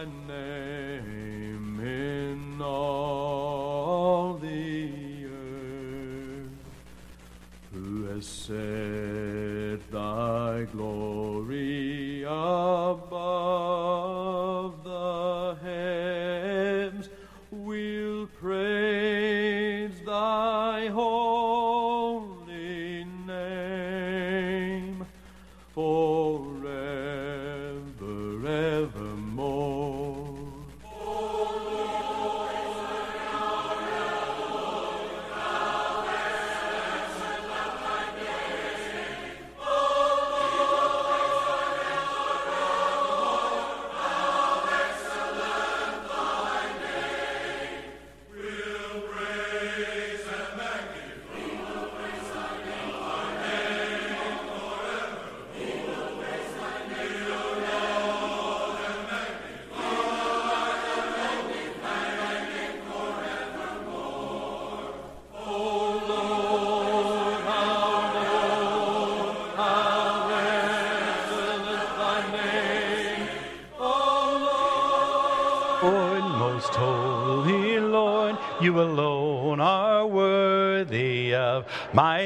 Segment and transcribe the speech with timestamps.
[0.00, 0.29] is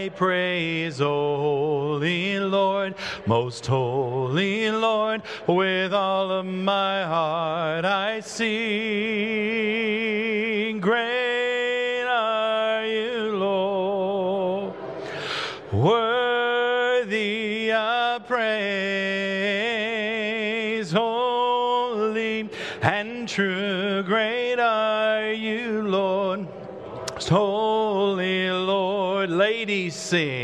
[0.05, 8.64] my praise, holy Lord, most holy Lord, with all of my heart I sing.
[30.05, 30.44] Sing.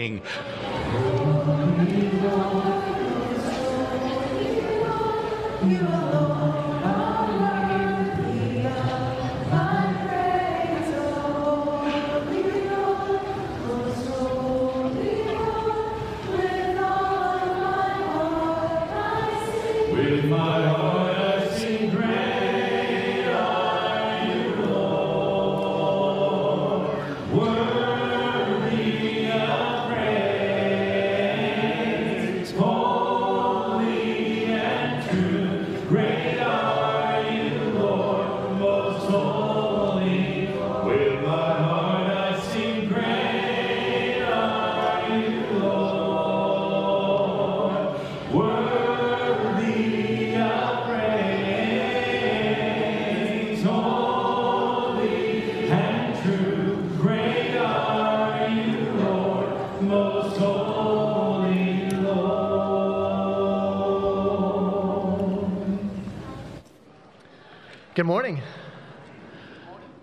[68.11, 68.43] Morning.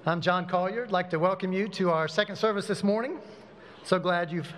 [0.05, 0.85] I'm John Collier.
[0.85, 3.19] I'd like to welcome you to our second service this morning.
[3.83, 4.53] So glad you've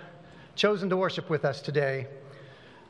[0.54, 2.06] chosen to worship with us today.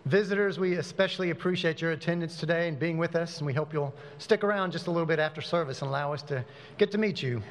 [0.05, 3.95] Visitors, we especially appreciate your attendance today and being with us, and we hope you'll
[4.19, 6.45] stick around just a little bit after service and allow us to
[6.77, 7.43] get to meet you.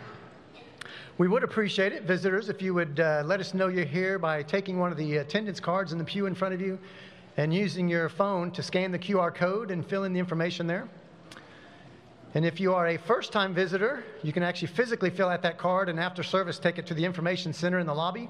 [1.17, 4.44] We would appreciate it, visitors, if you would uh, let us know you're here by
[4.44, 6.77] taking one of the attendance cards in the pew in front of you
[7.38, 10.88] and using your phone to scan the QR code and fill in the information there.
[12.36, 15.58] And if you are a first time visitor, you can actually physically fill out that
[15.58, 18.30] card and after service take it to the information center in the lobby.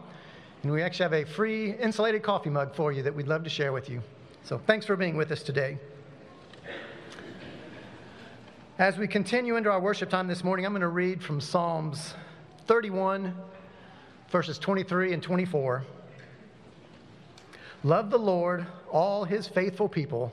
[0.63, 3.49] And we actually have a free insulated coffee mug for you that we'd love to
[3.49, 4.01] share with you.
[4.43, 5.77] So thanks for being with us today.
[8.77, 12.13] As we continue into our worship time this morning, I'm going to read from Psalms
[12.67, 13.35] 31,
[14.29, 15.83] verses 23 and 24.
[17.83, 20.31] Love the Lord, all his faithful people.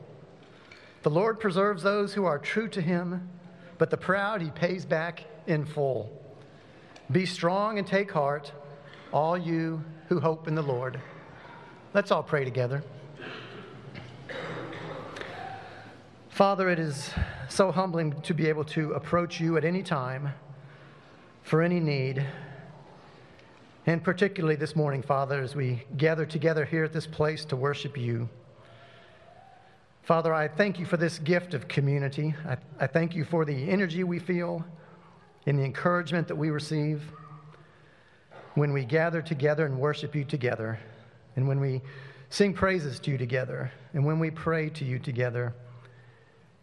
[1.03, 3.29] The Lord preserves those who are true to him,
[3.79, 6.11] but the proud he pays back in full.
[7.11, 8.53] Be strong and take heart,
[9.13, 11.01] all you who hope in the Lord.
[11.95, 12.83] Let's all pray together.
[16.29, 17.11] Father, it is
[17.49, 20.35] so humbling to be able to approach you at any time
[21.43, 22.27] for any need.
[23.87, 27.97] And particularly this morning, Father, as we gather together here at this place to worship
[27.97, 28.29] you.
[30.07, 32.33] Father, I thank you for this gift of community.
[32.49, 34.65] I, I thank you for the energy we feel
[35.47, 37.03] and the encouragement that we receive
[38.55, 40.79] when we gather together and worship you together,
[41.35, 41.83] and when we
[42.31, 45.53] sing praises to you together, and when we pray to you together,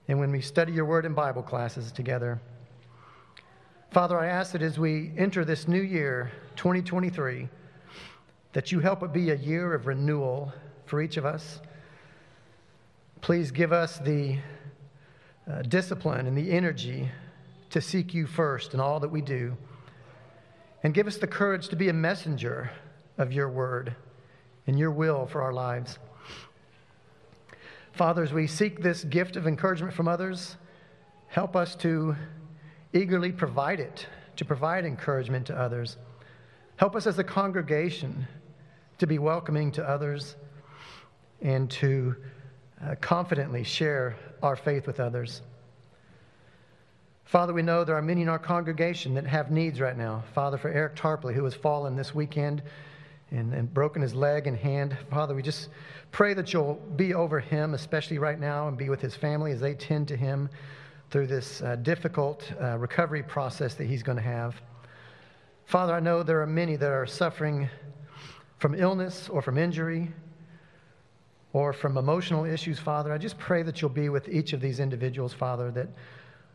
[0.08, 2.40] and when we study your word in Bible classes together.
[3.92, 7.50] Father, I ask that as we enter this new year, 2023,
[8.54, 10.54] that you help it be a year of renewal
[10.86, 11.60] for each of us.
[13.24, 14.38] Please give us the
[15.50, 17.10] uh, discipline and the energy
[17.70, 19.56] to seek you first in all that we do.
[20.84, 22.70] And give us the courage to be a messenger
[23.18, 23.96] of your word
[24.68, 26.00] and your will for our lives.
[27.94, 30.58] Fathers, we seek this gift of encouragement from others,
[31.28, 32.18] help us to
[32.92, 35.96] eagerly provide it, to provide encouragement to others.
[36.76, 38.28] Help us as a congregation
[38.98, 40.36] to be welcoming to others
[41.42, 42.18] and to
[42.84, 45.42] uh, confidently share our faith with others.
[47.26, 50.24] Father, we know there are many in our congregation that have needs right now.
[50.36, 52.62] Father, for Eric Tarpley, who has fallen this weekend
[53.32, 55.70] and, and broken his leg and hand, Father, we just
[56.12, 59.60] pray that you'll be over him, especially right now, and be with his family as
[59.60, 60.50] they tend to him
[61.10, 64.62] through this uh, difficult uh, recovery process that he's going to have.
[65.66, 67.70] Father, I know there are many that are suffering
[68.60, 70.12] from illness or from injury
[71.54, 73.14] or from emotional issues, Father.
[73.14, 75.88] I just pray that you'll be with each of these individuals, Father, that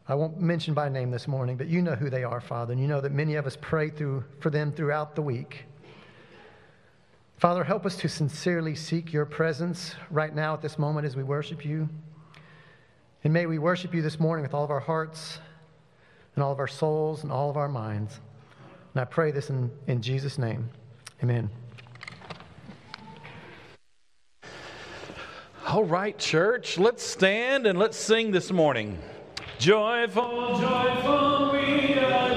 [0.08, 2.82] I won't mention by name this morning, but you know who they are, Father, and
[2.82, 5.64] you know that many of us pray through, for them throughout the week.
[7.36, 11.22] Father, help us to sincerely seek your presence right now at this moment as we
[11.22, 11.88] worship you.
[13.22, 15.38] And may we worship you this morning with all of our hearts
[16.34, 18.18] and all of our souls and all of our minds.
[18.94, 20.68] And I pray this in, in Jesus' name.
[21.22, 21.50] Amen.
[25.70, 28.98] All right, church, let's stand and let's sing this morning.
[29.58, 32.27] Joyful, Joyful we adore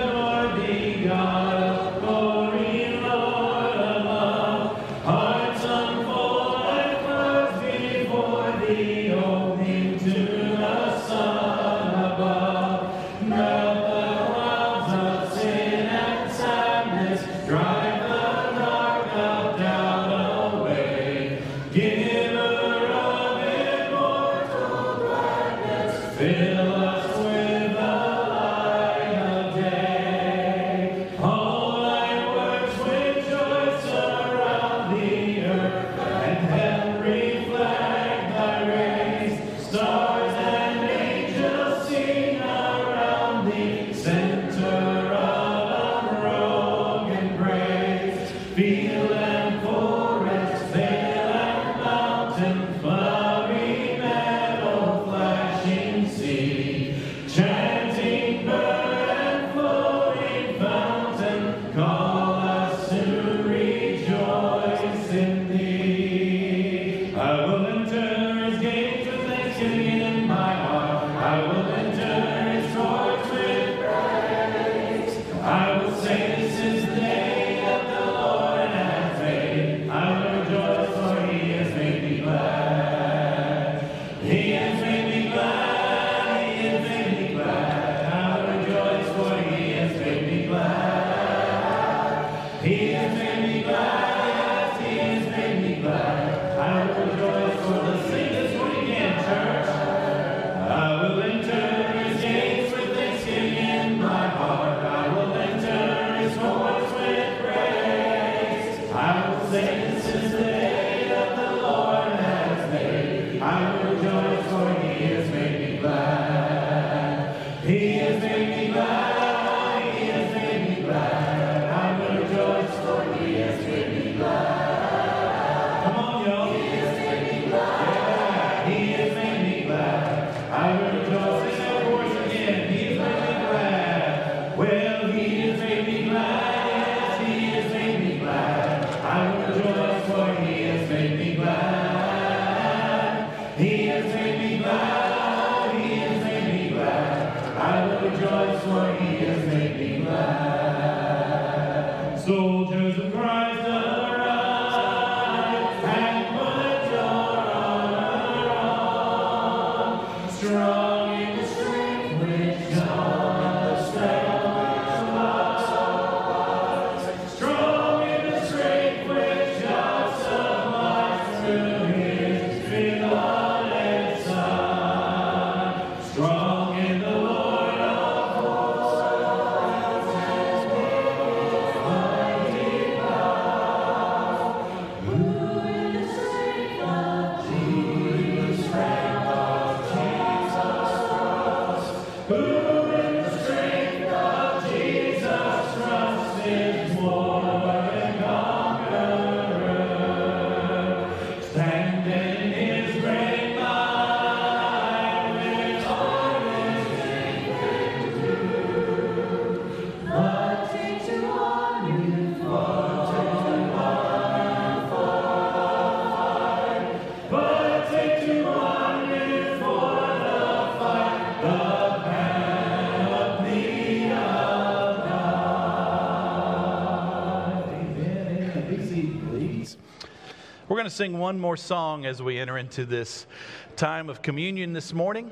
[230.82, 233.28] going to sing one more song as we enter into this
[233.76, 235.30] time of communion this morning.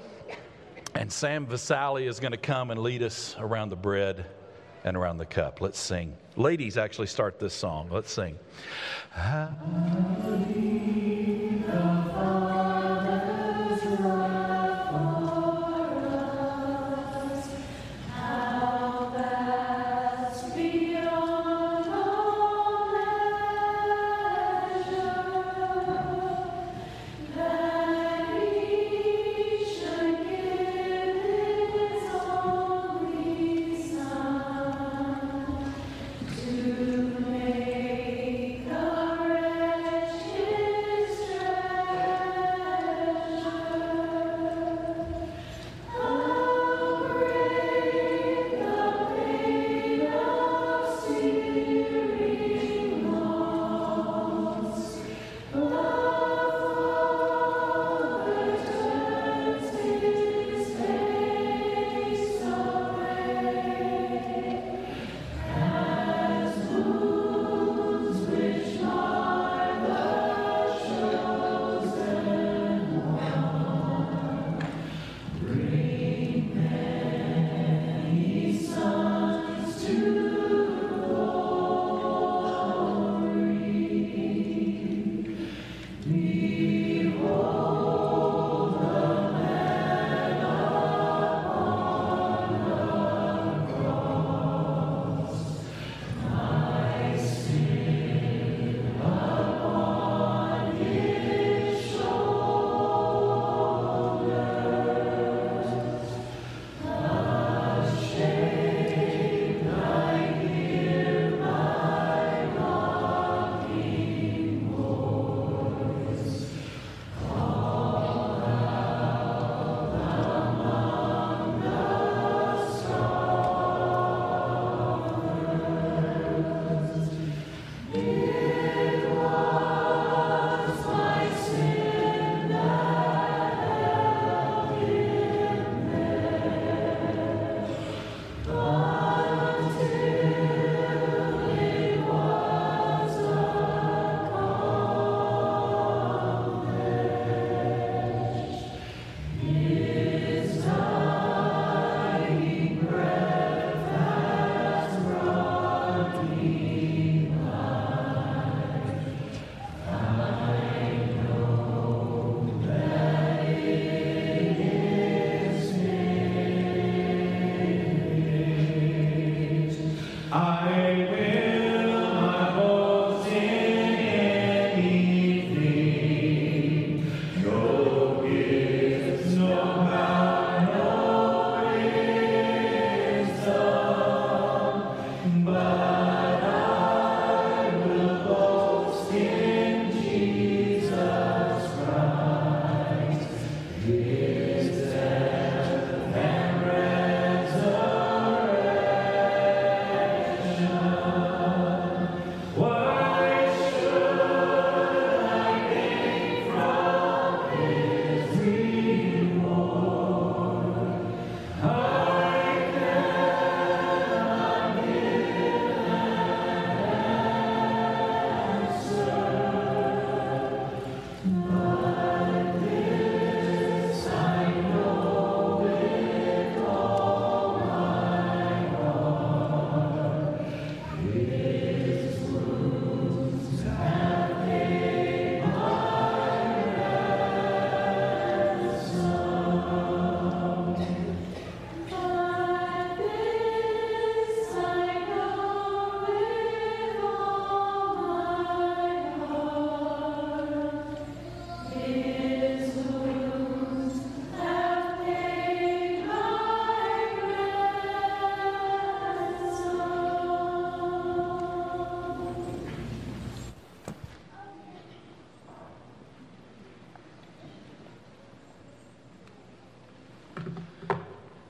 [0.94, 4.28] And Sam Vasali is going to come and lead us around the bread
[4.84, 5.60] and around the cup.
[5.60, 6.16] Let's sing.
[6.36, 7.90] Ladies actually start this song.
[7.90, 8.38] Let's sing.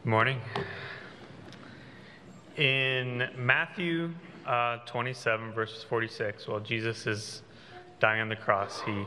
[0.10, 0.42] Morning.
[2.58, 4.12] In Matthew
[4.44, 7.44] uh, 27, verses 46, while Jesus is
[8.00, 9.06] dying on the cross, he,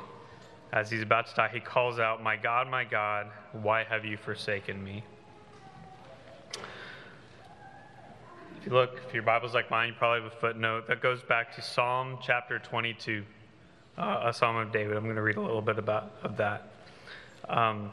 [0.73, 4.17] as he's about to die, he calls out, "My God, my God, why have you
[4.17, 5.03] forsaken me?"
[8.61, 11.21] If you look, if your Bible's like mine, you probably have a footnote that goes
[11.25, 13.25] back to Psalm chapter 22,
[13.99, 14.97] uh, a Psalm of David.
[14.97, 16.71] I'm going to read a little bit about of that.
[17.49, 17.91] Um,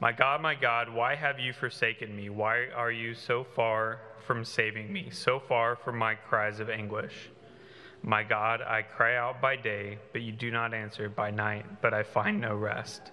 [0.00, 2.30] my God, my God, why have you forsaken me?
[2.30, 7.30] Why are you so far from saving me, so far from my cries of anguish?
[8.02, 11.92] My God, I cry out by day, but you do not answer, by night, but
[11.92, 13.10] I find no rest.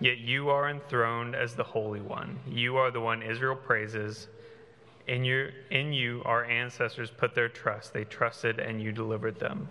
[0.00, 2.38] Yet you are enthroned as the Holy One.
[2.46, 4.28] You are the one Israel praises.
[5.06, 7.94] In, your, in you, our ancestors put their trust.
[7.94, 9.68] They trusted, and you delivered them.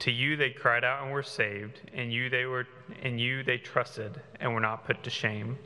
[0.00, 1.80] To you they cried out and were saved.
[1.92, 2.66] In you they were
[3.02, 5.58] in you they trusted and were not put to shame.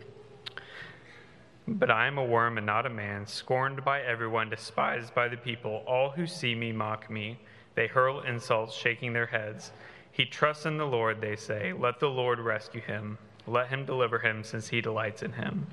[1.67, 5.37] But I am a worm and not a man, scorned by everyone, despised by the
[5.37, 5.83] people.
[5.87, 7.38] All who see me mock me.
[7.75, 9.73] They hurl insults, shaking their heads.
[10.11, 11.73] He trusts in the Lord, they say.
[11.73, 13.19] Let the Lord rescue him.
[13.47, 15.67] Let him deliver him, since he delights in him.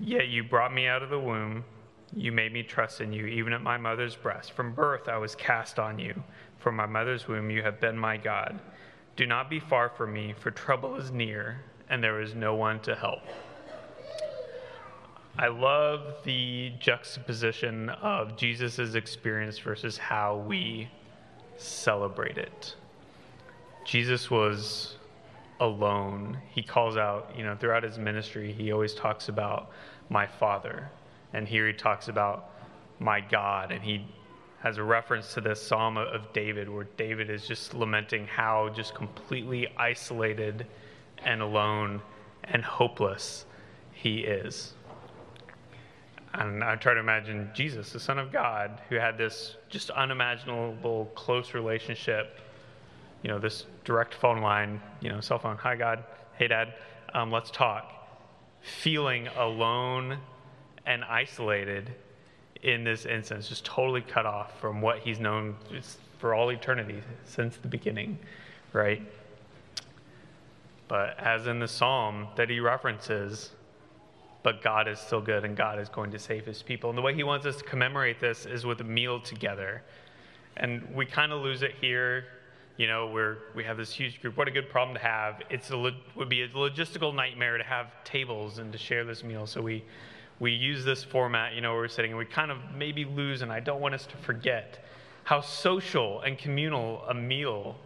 [0.00, 1.64] Yet you brought me out of the womb.
[2.16, 4.52] You made me trust in you, even at my mother's breast.
[4.52, 6.22] From birth I was cast on you.
[6.64, 8.58] From my mother's womb you have been my God.
[9.16, 12.80] Do not be far from me, for trouble is near, and there is no one
[12.80, 13.20] to help.
[15.38, 20.88] I love the juxtaposition of Jesus' experience versus how we
[21.58, 22.74] celebrate it.
[23.84, 24.96] Jesus was
[25.60, 26.38] alone.
[26.50, 29.70] He calls out, you know, throughout his ministry, he always talks about
[30.08, 30.88] my Father.
[31.34, 32.52] And here he talks about
[33.00, 33.70] my God.
[33.70, 34.06] And he
[34.64, 38.94] has a reference to this Psalm of David, where David is just lamenting how just
[38.94, 40.66] completely isolated
[41.22, 42.00] and alone
[42.44, 43.44] and hopeless
[43.92, 44.72] he is.
[46.32, 51.10] And I try to imagine Jesus, the Son of God, who had this just unimaginable
[51.14, 52.40] close relationship,
[53.22, 56.04] you know, this direct phone line, you know, cell phone, hi, God,
[56.38, 56.72] hey, Dad,
[57.12, 57.92] um, let's talk.
[58.62, 60.16] Feeling alone
[60.86, 61.92] and isolated
[62.64, 65.54] in this instance, just totally cut off from what he's known
[66.18, 68.18] for all eternity since the beginning,
[68.72, 69.02] right?
[70.88, 73.50] But as in the psalm that he references,
[74.42, 76.90] but God is still good and God is going to save his people.
[76.90, 79.82] And the way he wants us to commemorate this is with a meal together.
[80.56, 82.24] And we kind of lose it here.
[82.76, 84.36] You know, where we have this huge group.
[84.36, 85.42] What a good problem to have.
[85.48, 85.70] It
[86.16, 89.46] would be a logistical nightmare to have tables and to share this meal.
[89.46, 89.84] So we,
[90.40, 93.42] we use this format, you know, where we're sitting, and we kind of maybe lose,
[93.42, 94.84] and I don't want us to forget
[95.24, 97.76] how social and communal a meal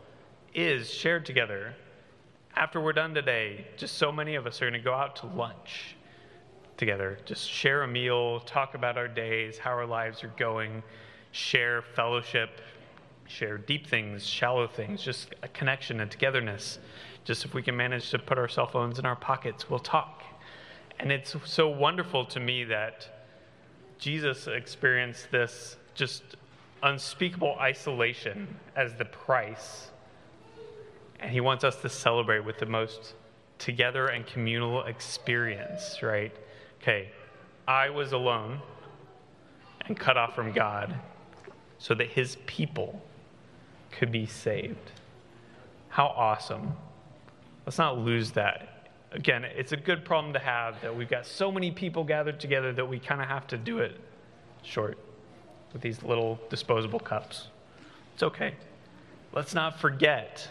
[0.54, 1.74] is shared together.
[2.56, 5.26] After we're done today, just so many of us are going to go out to
[5.26, 5.94] lunch
[6.76, 7.18] together.
[7.24, 10.82] Just share a meal, talk about our days, how our lives are going,
[11.32, 12.60] share fellowship,
[13.26, 16.78] share deep things, shallow things, just a connection, a togetherness.
[17.24, 20.17] Just if we can manage to put our cell phones in our pockets, we'll talk.
[21.00, 23.08] And it's so wonderful to me that
[23.98, 26.22] Jesus experienced this just
[26.82, 29.88] unspeakable isolation as the price.
[31.20, 33.14] And he wants us to celebrate with the most
[33.58, 36.32] together and communal experience, right?
[36.80, 37.10] Okay,
[37.66, 38.60] I was alone
[39.86, 40.94] and cut off from God
[41.78, 43.02] so that his people
[43.90, 44.92] could be saved.
[45.88, 46.76] How awesome.
[47.66, 48.77] Let's not lose that.
[49.12, 52.72] Again, it's a good problem to have that we've got so many people gathered together
[52.72, 53.98] that we kind of have to do it
[54.62, 54.98] short
[55.72, 57.48] with these little disposable cups.
[58.14, 58.54] It's okay.
[59.32, 60.48] Let's not forget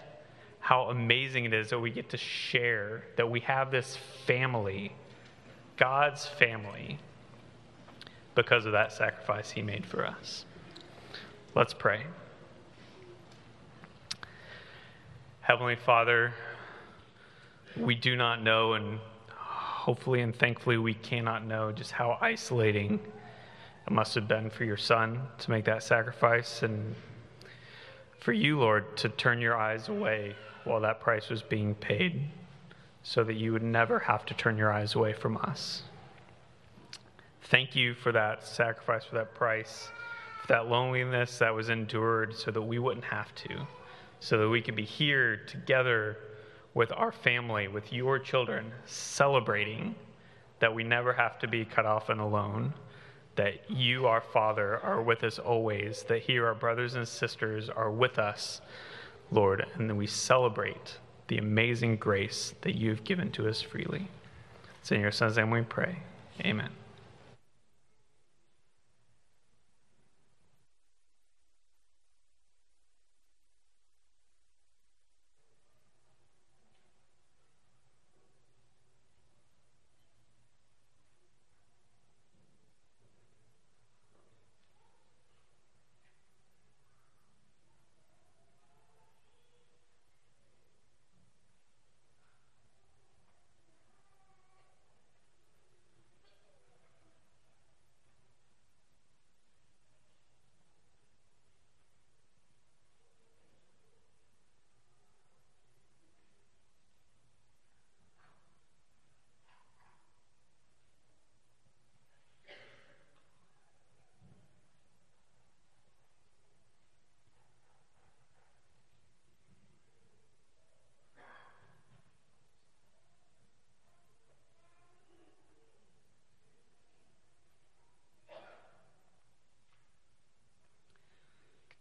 [0.60, 4.92] how amazing it is that we get to share, that we have this family
[5.78, 6.98] God's family
[8.36, 10.46] because of that sacrifice he made for us.
[11.56, 12.04] Let's pray.
[15.42, 16.34] Heavenly Father,
[17.80, 23.00] we do not know, and hopefully and thankfully we cannot know just how isolating
[23.86, 26.96] it must have been for your son to make that sacrifice and
[28.20, 30.36] for you, Lord, to turn your eyes away
[30.66, 32.28] while that price was being paid
[33.02, 35.84] so that you would never have to turn your eyes away from us.
[37.44, 39.88] Thank you for that sacrifice, for that price,
[40.42, 43.66] for that loneliness that was endured so that we wouldn't have to,
[44.20, 46.18] so that we could be here together
[46.78, 49.96] with our family, with your children, celebrating
[50.60, 52.72] that we never have to be cut off and alone,
[53.36, 57.90] that you, our Father, are with us always, that here our brothers and sisters are
[57.90, 58.62] with us,
[59.32, 64.08] Lord, and then we celebrate the amazing grace that you've given to us freely.
[64.80, 65.98] It's in your son's name we pray.
[66.42, 66.70] Amen.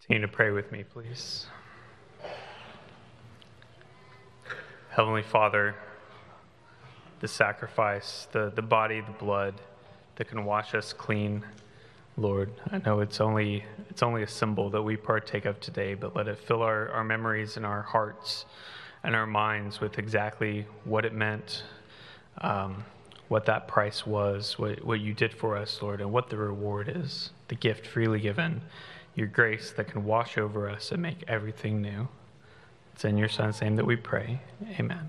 [0.07, 1.47] Continue to pray with me, please.
[4.91, 5.75] Heavenly Father,
[7.19, 9.55] the sacrifice, the, the body, the blood
[10.15, 11.45] that can wash us clean,
[12.17, 12.53] Lord.
[12.71, 16.29] I know it's only it's only a symbol that we partake of today, but let
[16.29, 18.45] it fill our, our memories and our hearts
[19.03, 21.65] and our minds with exactly what it meant,
[22.43, 22.85] um,
[23.27, 26.93] what that price was, what, what you did for us, Lord, and what the reward
[26.95, 28.63] is, the gift freely given,
[29.17, 32.07] your grace that can wash over us and make everything new.
[32.95, 34.41] It's in your Son's name that we pray.
[34.79, 35.09] Amen.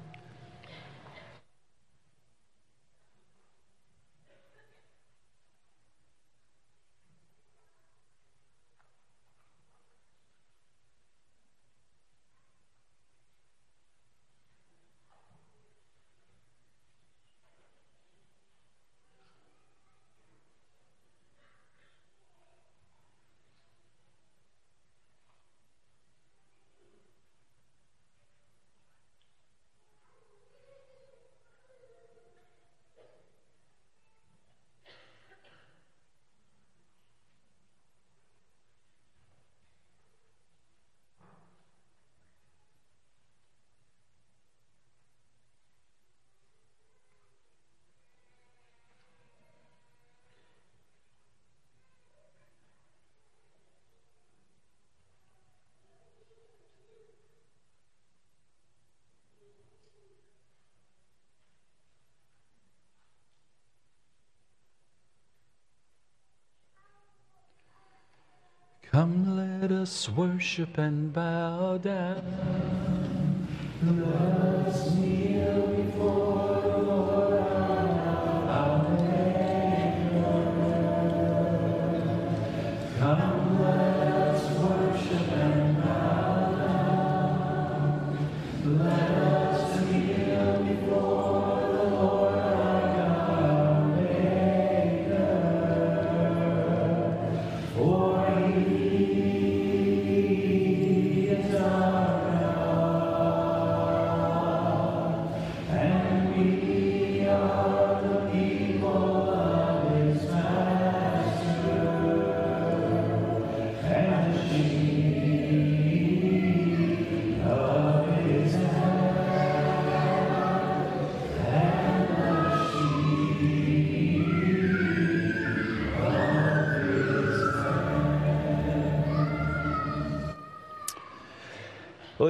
[68.97, 72.23] Come, let us worship and bow down.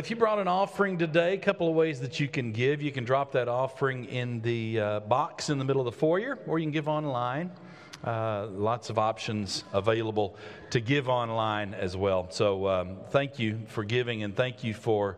[0.08, 2.82] If you brought an offering today, a couple of ways that you can give.
[2.82, 6.40] You can drop that offering in the uh, box in the middle of the foyer,
[6.48, 7.52] or you can give online.
[8.06, 10.38] Uh, lots of options available
[10.70, 12.26] to give online as well.
[12.30, 15.18] So, um, thank you for giving and thank you for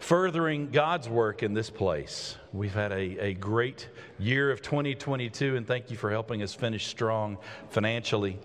[0.00, 2.36] furthering God's work in this place.
[2.52, 6.88] We've had a, a great year of 2022, and thank you for helping us finish
[6.88, 7.38] strong
[7.70, 8.40] financially.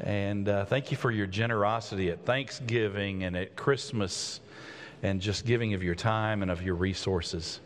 [0.00, 4.40] And uh, thank you for your generosity at Thanksgiving and at Christmas
[5.02, 7.60] and just giving of your time and of your resources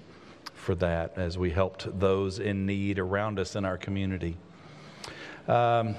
[0.54, 4.36] for that as we helped those in need around us in our community.
[5.48, 5.96] Um,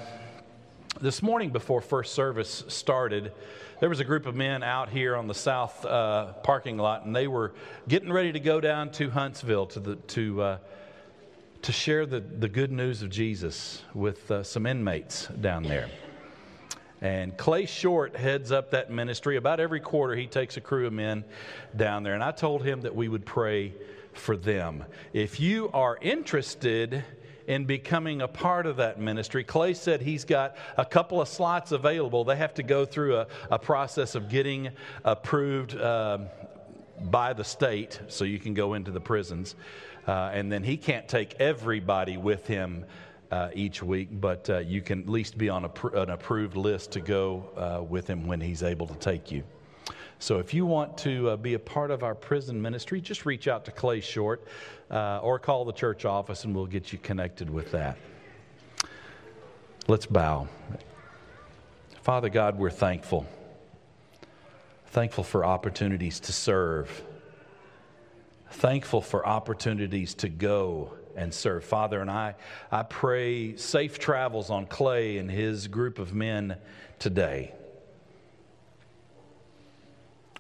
[1.02, 3.34] this morning, before first service started,
[3.80, 7.16] there was a group of men out here on the south uh, parking lot, and
[7.16, 7.54] they were
[7.88, 10.58] getting ready to go down to Huntsville to, the, to, uh,
[11.64, 15.90] to share the, the good news of Jesus with uh, some inmates down there.
[17.04, 19.36] And Clay Short heads up that ministry.
[19.36, 21.26] About every quarter, he takes a crew of men
[21.76, 22.14] down there.
[22.14, 23.74] And I told him that we would pray
[24.14, 24.86] for them.
[25.12, 27.04] If you are interested
[27.46, 31.74] in becoming a part of that ministry, Clay said he's got a couple of slots
[31.74, 32.24] available.
[32.24, 34.70] They have to go through a, a process of getting
[35.04, 35.80] approved.
[35.80, 36.30] Um,
[37.02, 39.56] by the state, so you can go into the prisons.
[40.08, 42.86] Uh, and then he can't take everybody with him
[43.34, 46.92] uh, each week, but uh, you can at least be on a, an approved list
[46.92, 49.44] to go uh, with him when he's able to take you.
[50.20, 53.48] So if you want to uh, be a part of our prison ministry, just reach
[53.48, 54.48] out to Clay Short
[54.92, 57.98] uh, or call the church office and we'll get you connected with that.
[59.88, 60.48] Let's bow.
[62.04, 63.26] Father God, we're thankful.
[64.88, 67.02] Thankful for opportunities to serve.
[68.52, 71.64] Thankful for opportunities to go and serve.
[71.64, 72.36] Father, and I,
[72.72, 76.58] I pray safe travels on Clay and his group of men
[77.00, 77.54] today.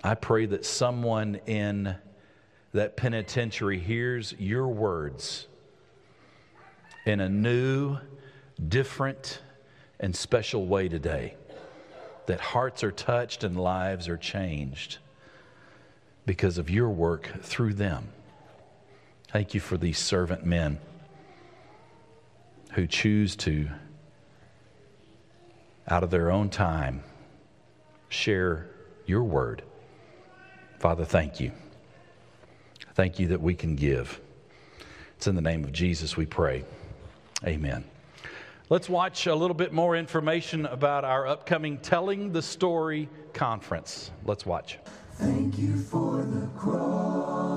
[0.03, 1.95] I pray that someone in
[2.73, 5.47] that penitentiary hears your words
[7.05, 7.97] in a new,
[8.67, 9.41] different,
[9.99, 11.36] and special way today.
[12.25, 14.97] that hearts are touched and lives are changed
[16.25, 18.07] because of your work through them.
[19.34, 20.78] Thank you for these servant men
[22.74, 23.67] who choose to,
[25.88, 27.02] out of their own time,
[28.10, 28.67] share
[29.08, 29.63] your word.
[30.78, 31.52] Father, thank you.
[32.93, 34.22] Thank you that we can give.
[35.17, 36.63] It's in the name of Jesus we pray.
[37.43, 37.86] Amen.
[38.69, 44.12] Let's watch a little bit more information about our upcoming Telling the Story conference.
[44.26, 44.78] Let's watch.
[45.13, 47.52] Thank you for the cross.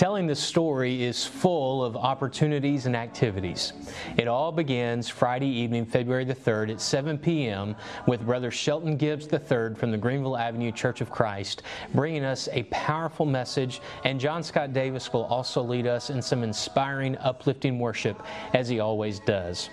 [0.00, 3.74] Telling the story is full of opportunities and activities.
[4.16, 7.76] It all begins Friday evening, February the 3rd at 7 p.m.
[8.06, 12.62] with Brother Shelton Gibbs III from the Greenville Avenue Church of Christ bringing us a
[12.70, 18.22] powerful message, and John Scott Davis will also lead us in some inspiring, uplifting worship
[18.54, 19.68] as he always does.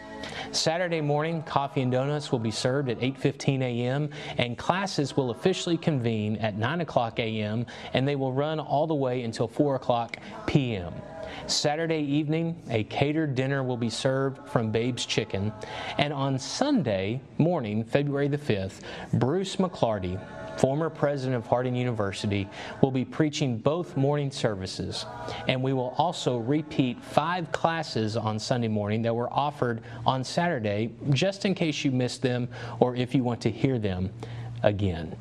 [0.52, 4.10] Saturday morning, coffee and donuts will be served at 8:15 a.m.
[4.38, 7.66] and classes will officially convene at 9 o'clock a.m.
[7.94, 10.94] and they will run all the way until 4 o'clock p.m.
[11.46, 15.54] Saturday evening, a catered dinner will be served from Babe's Chicken,
[15.98, 18.82] and on Sunday morning, February the 5th,
[19.14, 20.20] Bruce McLarty
[20.58, 22.50] former president of Harding University,
[22.82, 25.06] will be preaching both morning services.
[25.48, 30.92] And we will also repeat five classes on Sunday morning that were offered on Saturday,
[31.12, 34.12] just in case you missed them or if you want to hear them
[34.64, 35.16] again.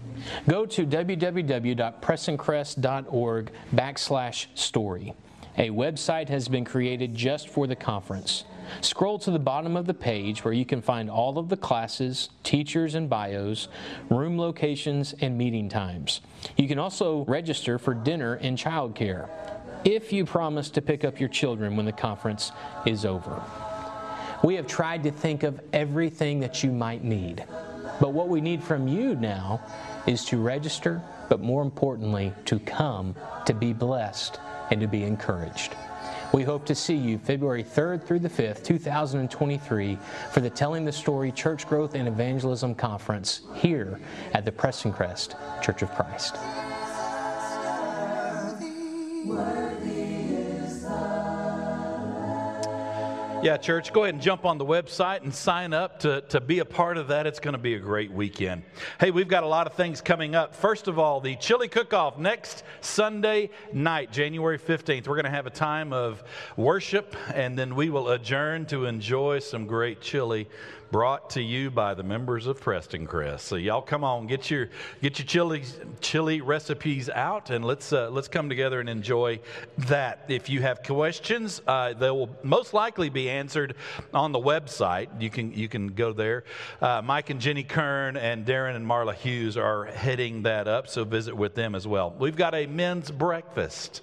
[0.49, 5.15] Go to www.prestoncrest.org backslash story.
[5.59, 8.45] A website has been created just for the conference.
[8.81, 12.31] Scroll to the bottom of the page where you can find all of the classes,
[12.43, 13.69] teachers and bios,
[14.11, 16.21] room locations, and meeting times.
[16.57, 19.29] You can also register for dinner and childcare
[19.85, 22.53] if you promise to pick up your children when the conference
[22.87, 23.43] is over.
[24.43, 27.45] We have tried to think of everything that you might need.
[28.01, 29.61] But what we need from you now
[30.07, 33.15] is to register, but more importantly, to come
[33.47, 34.39] to be blessed
[34.71, 35.75] and to be encouraged.
[36.33, 39.99] We hope to see you February 3rd through the 5th, 2023,
[40.33, 44.01] for the Telling the Story Church Growth and Evangelism Conference here
[44.35, 46.37] at the Preston Crest Church of Christ.
[53.43, 56.61] Yeah, church, go ahead and jump on the website and sign up to, to be
[56.61, 57.27] a part of that.
[57.27, 58.63] It's going to be a great weekend.
[58.99, 60.55] Hey, we've got a lot of things coming up.
[60.55, 65.07] First of all, the chili cook off next Sunday night, January 15th.
[65.07, 66.25] We're going to have a time of
[66.57, 70.49] worship and then we will adjourn to enjoy some great chili
[70.91, 73.47] brought to you by the members of Preston Crest.
[73.47, 74.69] So y'all come on, get your
[75.03, 75.65] get your chili
[76.01, 79.41] chili recipes out, and let's uh, let's come together and enjoy
[79.79, 80.25] that.
[80.29, 83.75] If you have questions, uh, they will most likely be answered
[84.15, 85.21] on the website.
[85.21, 86.45] You can you can go there.
[86.81, 91.05] Uh, Mike and Jenny Kern and Darren and Marla Hughes are heading that up, so
[91.05, 92.15] visit with them as well.
[92.19, 94.03] We've got a men's breakfast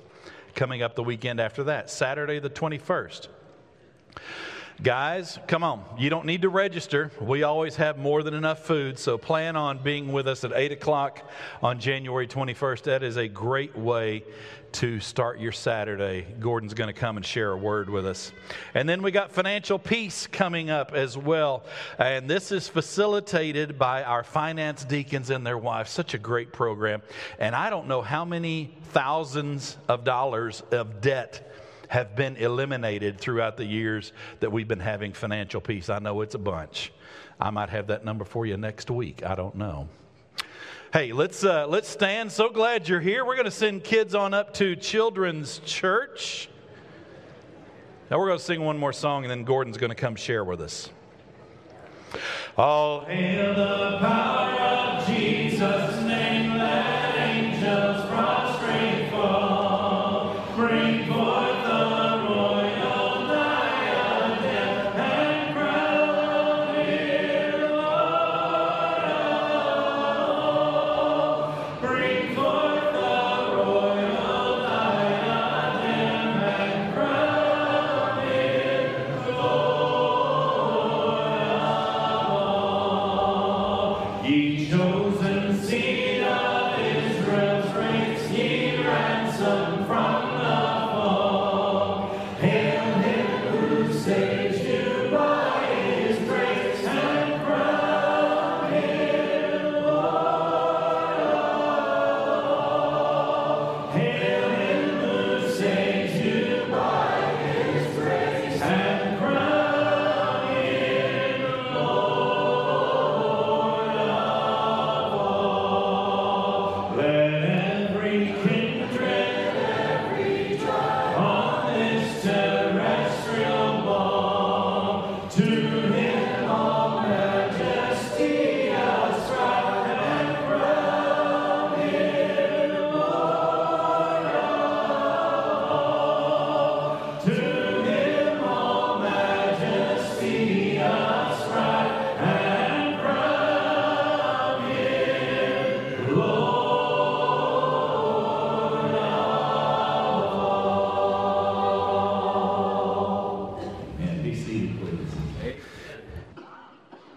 [0.56, 3.28] coming up the weekend after that, Saturday the 21st.
[4.82, 5.84] Guys, come on.
[6.00, 7.12] You don't need to register.
[7.22, 10.72] We always have more than enough food, so plan on being with us at 8
[10.72, 11.30] o'clock
[11.62, 12.84] on January 21st.
[12.84, 14.24] That is a great way
[14.74, 16.26] to start your Saturday.
[16.40, 18.32] Gordon's going to come and share a word with us.
[18.74, 21.64] And then we got Financial Peace coming up as well.
[22.00, 25.92] And this is facilitated by our finance deacons and their wives.
[25.92, 27.04] Such a great program.
[27.38, 31.53] And I don't know how many thousands of dollars of debt
[31.94, 35.90] have been eliminated throughout the years that we've been having financial peace.
[35.92, 36.92] I know it's a bunch.
[37.40, 39.24] I might have that number for you next week.
[39.24, 39.88] I don't know.
[40.92, 42.32] Hey, let's uh, let's stand.
[42.32, 43.24] So glad you're here.
[43.24, 46.50] We're going to send kids on up to Children's Church.
[48.10, 50.44] Now we're going to sing one more song, and then Gordon's going to come share
[50.44, 50.90] with us.
[52.58, 56.58] All Hail the power of Jesus' name,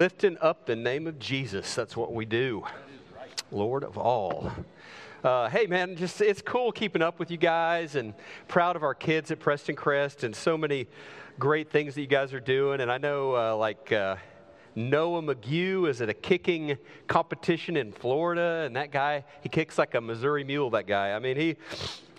[0.06, 1.74] lifting up the name of Jesus.
[1.74, 2.64] That's what we do.
[3.50, 4.52] Lord of all.
[5.24, 8.14] Uh, hey, man, just it's cool keeping up with you guys and
[8.46, 10.86] proud of our kids at Preston Crest and so many
[11.40, 12.80] great things that you guys are doing.
[12.80, 14.14] And I know, uh, like, uh,
[14.76, 16.78] Noah McGew is at a kicking
[17.08, 21.14] competition in Florida, and that guy, he kicks like a Missouri mule, that guy.
[21.14, 21.56] I mean, he.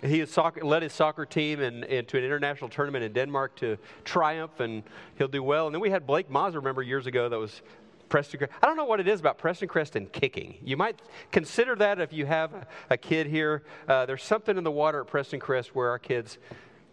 [0.02, 4.60] He soccer, led his soccer team in, into an international tournament in Denmark to triumph,
[4.60, 4.84] and
[5.16, 5.66] he'll do well.
[5.66, 7.62] And then we had Blake Mazer, remember, years ago, that was
[8.08, 8.52] Preston Crest.
[8.62, 10.56] I don't know what it is about Preston Crest and kicking.
[10.62, 11.00] You might
[11.32, 13.64] consider that if you have a, a kid here.
[13.88, 16.38] Uh, there's something in the water at Preston Crest where our kids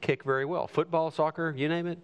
[0.02, 0.68] kick very well.
[0.68, 2.00] Football, soccer, you name it.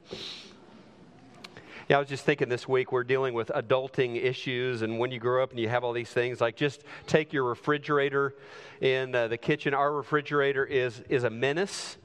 [1.92, 5.20] Yeah, I was just thinking this week we're dealing with adulting issues, and when you
[5.20, 8.34] grow up and you have all these things, like just take your refrigerator
[8.80, 9.74] in uh, the kitchen.
[9.74, 11.98] Our refrigerator is is a menace.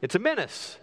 [0.00, 0.78] It's a menace.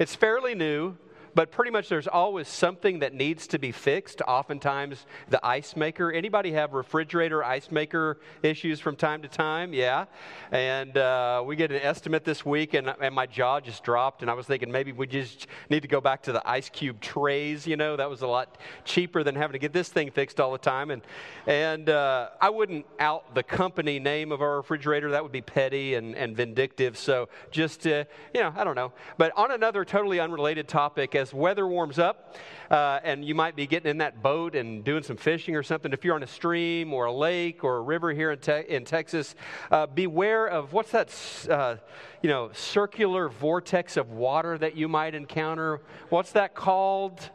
[0.00, 0.96] It's fairly new
[1.34, 4.22] but pretty much there's always something that needs to be fixed.
[4.26, 9.72] Oftentimes the ice maker anybody have refrigerator ice maker issues from time to time?
[9.72, 10.06] Yeah.
[10.52, 14.30] And uh, we get an estimate this week and, and my jaw just dropped and
[14.30, 17.66] i was thinking maybe we just need to go back to the ice cube trays
[17.66, 17.96] you know?
[17.96, 20.90] That was a lot cheaper than having to get this thing fixed all the time.
[20.90, 21.02] And
[21.46, 25.10] and uh, i wouldn't out the company name of our refrigerator.
[25.10, 26.96] That would be petty and, and vindictive.
[26.96, 28.92] So just uh, you know i don't know.
[29.18, 32.36] But on another totally unrelated topic weather warms up
[32.70, 35.92] uh, and you might be getting in that boat and doing some fishing or something,
[35.92, 38.84] if you're on a stream or a lake or a river here in, te- in
[38.84, 39.34] Texas,
[39.70, 41.10] uh, beware of what's that,
[41.50, 41.76] uh,
[42.22, 45.80] you know, circular vortex of water that you might encounter.
[46.08, 47.30] What's that called?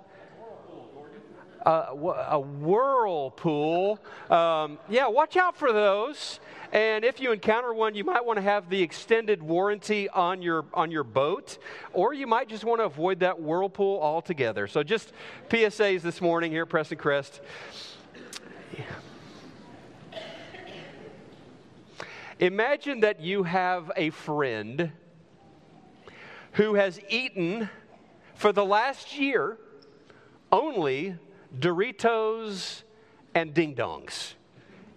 [1.65, 1.71] a,
[2.31, 3.99] a whirlpool.
[4.29, 6.39] Um, yeah, watch out for those.
[6.71, 10.65] And if you encounter one, you might want to have the extended warranty on your
[10.73, 11.57] on your boat,
[11.93, 14.67] or you might just want to avoid that whirlpool altogether.
[14.67, 15.11] So just
[15.49, 17.41] PSAs this morning here Preston Crest.
[22.39, 24.91] Imagine that you have a friend
[26.53, 27.69] who has eaten
[28.35, 29.57] for the last year
[30.51, 31.17] only
[31.57, 32.83] Doritos
[33.35, 34.35] and ding dongs.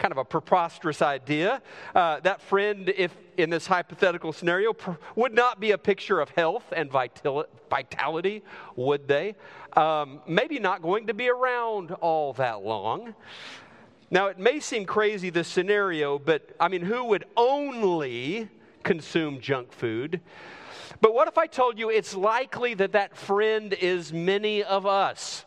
[0.03, 1.63] Kind of a preposterous idea.
[1.95, 6.29] Uh, that friend, if in this hypothetical scenario, pr- would not be a picture of
[6.31, 8.43] health and vital- vitality,
[8.75, 9.37] would they?
[9.75, 13.15] Um, maybe not going to be around all that long.
[14.11, 18.49] Now, it may seem crazy, this scenario, but I mean, who would only
[18.83, 20.21] consume junk food?
[21.01, 25.45] But what if I told you it's likely that that friend is many of us?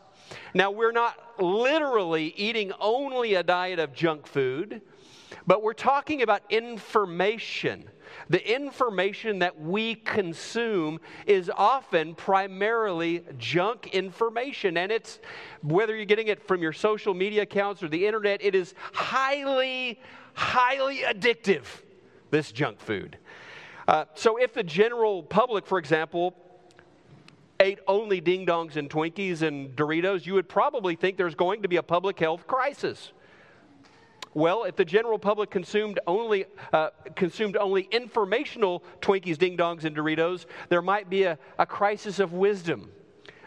[0.54, 4.82] Now, we're not literally eating only a diet of junk food,
[5.48, 7.90] but we're talking about information.
[8.30, 14.78] The information that we consume is often primarily junk information.
[14.78, 15.20] And it's,
[15.62, 20.00] whether you're getting it from your social media accounts or the internet, it is highly,
[20.34, 21.66] highly addictive,
[22.32, 23.18] this junk food.
[23.88, 26.36] Uh, so if the general public, for example,
[27.60, 31.68] ate only ding dongs and Twinkies and Doritos, you would probably think there's going to
[31.68, 33.12] be a public health crisis.
[34.34, 39.96] Well, if the general public consumed only, uh, consumed only informational Twinkies, Ding Dongs, and
[39.96, 42.92] Doritos, there might be a, a crisis of wisdom,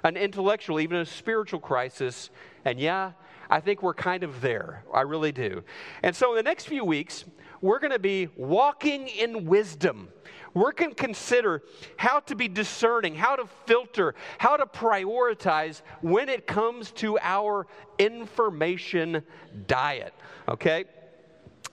[0.03, 2.31] an intellectual, even a spiritual crisis.
[2.65, 3.13] And yeah,
[3.51, 4.83] I think we're kind of there.
[4.93, 5.63] I really do.
[6.03, 7.27] And so in the next few weeks,
[7.61, 10.09] we're going to be walking in wisdom.
[10.55, 11.63] We're going to consider
[11.97, 17.67] how to be discerning, how to filter, how to prioritize when it comes to our
[17.99, 19.23] information
[19.67, 20.15] diet.
[20.49, 20.85] Okay?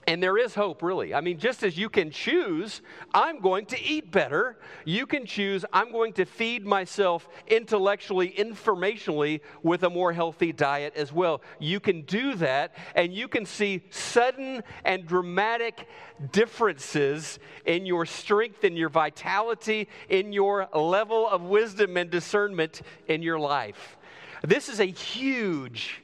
[0.08, 1.14] And there is hope, really.
[1.14, 2.80] I mean, just as you can choose,
[3.12, 9.40] I'm going to eat better, you can choose, I'm going to feed myself intellectually, informationally
[9.64, 11.42] with a more healthy diet as well.
[11.58, 15.88] You can do that, and you can see sudden and dramatic
[16.30, 23.22] differences in your strength, in your vitality, in your level of wisdom and discernment in
[23.22, 23.96] your life.
[24.42, 26.00] This is a huge,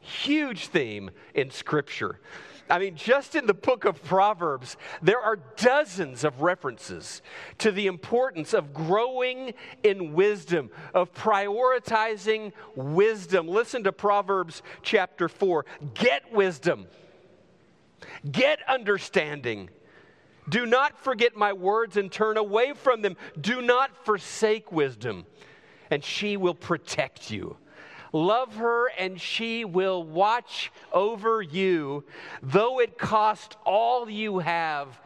[0.00, 2.20] huge theme in Scripture.
[2.70, 7.22] I mean, just in the book of Proverbs, there are dozens of references
[7.58, 13.48] to the importance of growing in wisdom, of prioritizing wisdom.
[13.48, 15.64] Listen to Proverbs chapter 4
[15.94, 16.86] Get wisdom,
[18.30, 19.70] get understanding.
[20.48, 23.16] Do not forget my words and turn away from them.
[23.38, 25.26] Do not forsake wisdom,
[25.90, 27.56] and she will protect you.
[28.12, 32.04] Love her, and she will watch over you.
[32.42, 35.00] Though it cost all you have,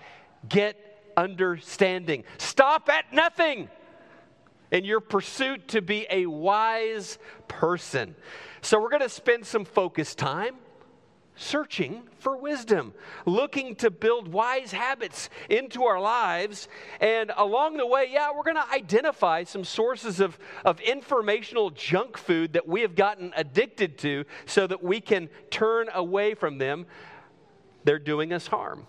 [0.48, 0.76] get
[1.16, 2.24] understanding.
[2.38, 3.68] Stop at nothing
[4.70, 8.14] in your pursuit to be a wise person.
[8.62, 10.56] So, we're going to spend some focus time
[11.36, 12.92] searching for wisdom,
[13.26, 16.68] looking to build wise habits into our lives.
[17.00, 22.18] And along the way, yeah, we're going to identify some sources of, of informational junk
[22.18, 26.86] food that we have gotten addicted to so that we can turn away from them.
[27.84, 28.86] They're doing us harm.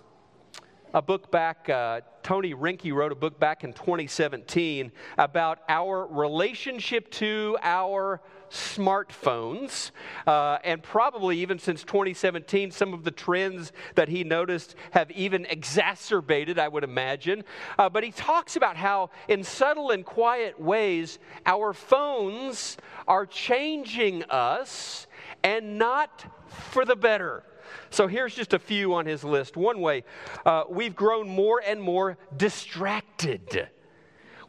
[0.96, 7.10] A book back, uh, Tony Reinke wrote a book back in 2017 about our relationship
[7.14, 8.22] to our
[8.54, 9.92] smartphones.
[10.26, 15.46] Uh, and probably even since 2017, some of the trends that he noticed have even
[15.46, 17.44] exacerbated, I would imagine.
[17.78, 22.78] Uh, but he talks about how, in subtle and quiet ways, our phones
[23.08, 25.08] are changing us
[25.44, 27.44] and not for the better.
[27.90, 29.58] So here's just a few on his list.
[29.58, 30.04] One way,
[30.46, 33.70] uh, we've grown more and more distracted.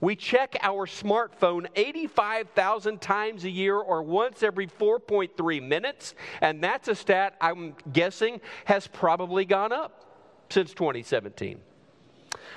[0.00, 6.88] We check our smartphone 85,000 times a year or once every 4.3 minutes, and that's
[6.88, 10.04] a stat I'm guessing has probably gone up
[10.50, 11.60] since 2017.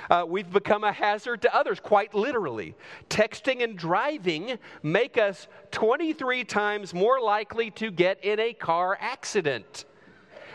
[0.09, 2.75] Uh, we've become a hazard to others, quite literally.
[3.09, 9.85] Texting and driving make us 23 times more likely to get in a car accident.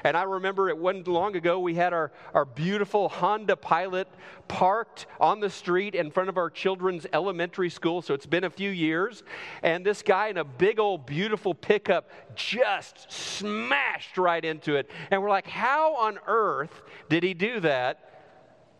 [0.04, 4.08] And I remember it wasn't long ago, we had our, our beautiful Honda Pilot
[4.48, 8.02] parked on the street in front of our children's elementary school.
[8.02, 9.22] So it's been a few years.
[9.62, 14.90] And this guy in a big old beautiful pickup just smashed right into it.
[15.10, 18.10] And we're like, how on earth did he do that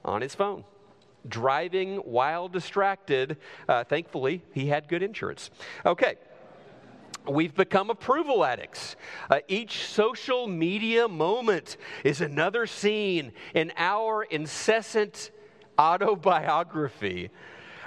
[0.04, 0.64] on his phone?
[1.28, 3.36] Driving while distracted.
[3.68, 5.50] Uh, thankfully, he had good insurance.
[5.86, 6.16] Okay.
[7.28, 8.96] We've become approval addicts.
[9.30, 15.30] Uh, each social media moment is another scene in our incessant
[15.78, 17.30] autobiography.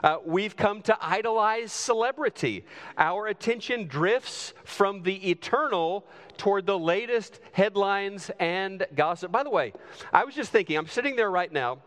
[0.04, 2.64] Uh, we've come to idolize celebrity.
[2.98, 6.06] Our attention drifts from the eternal
[6.38, 9.32] toward the latest headlines and gossip.
[9.32, 9.74] By the way,
[10.14, 11.80] I was just thinking, I'm sitting there right now.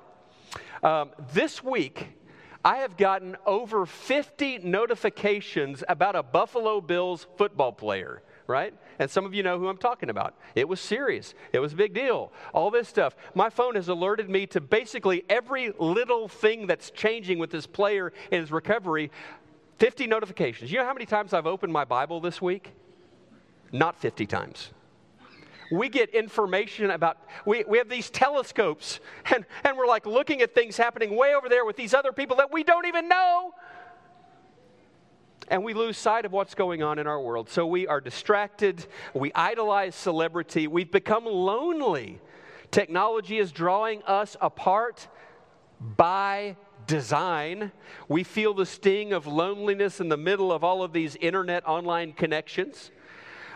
[0.83, 2.09] Um, this week,
[2.65, 8.75] I have gotten over 50 notifications about a Buffalo Bills football player, right?
[8.99, 10.35] And some of you know who I'm talking about.
[10.55, 12.33] It was serious, it was a big deal.
[12.53, 13.15] All this stuff.
[13.35, 18.13] My phone has alerted me to basically every little thing that's changing with this player
[18.31, 19.11] in his recovery.
[19.79, 20.73] 50 notifications.
[20.73, 22.73] You know how many times I've opened my Bible this week?
[23.71, 24.71] Not 50 times
[25.71, 29.01] we get information about, we, we have these telescopes,
[29.35, 32.37] and, and we're like looking at things happening way over there with these other people
[32.37, 33.53] that we don't even know.
[35.51, 37.49] And we lose sight of what's going on in our world.
[37.49, 42.21] So we are distracted, we idolize celebrity, we've become lonely.
[42.71, 45.09] Technology is drawing us apart
[45.81, 46.57] by
[46.87, 47.73] design.
[48.09, 52.13] We feel the sting of loneliness in the middle of all of these internet online
[52.13, 52.91] connections.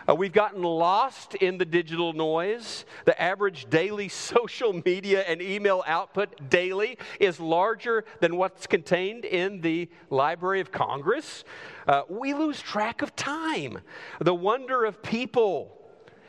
[0.07, 2.85] Uh, we've gotten lost in the digital noise.
[3.05, 9.61] The average daily social media and email output daily is larger than what's contained in
[9.61, 11.43] the Library of Congress.
[11.87, 13.79] Uh, we lose track of time,
[14.19, 15.79] the wonder of people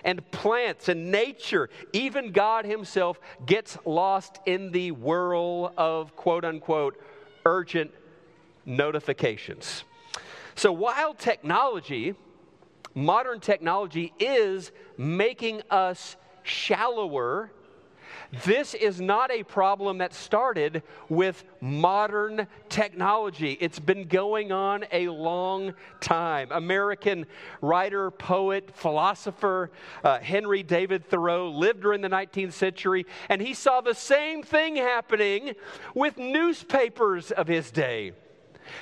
[0.04, 1.70] and plants and nature.
[1.92, 7.00] Even God Himself gets lost in the whirl of quote unquote
[7.46, 7.90] urgent
[8.66, 9.84] notifications.
[10.54, 12.14] So while technology
[12.94, 17.50] modern technology is making us shallower.
[18.44, 23.56] This is not a problem that started with modern technology.
[23.60, 26.48] It's been going on a long time.
[26.50, 27.26] American
[27.60, 29.70] writer, poet, philosopher
[30.02, 34.76] uh, Henry David Thoreau lived during the 19th century, and he saw the same thing
[34.76, 35.54] happening
[35.94, 38.12] with newspapers of his day.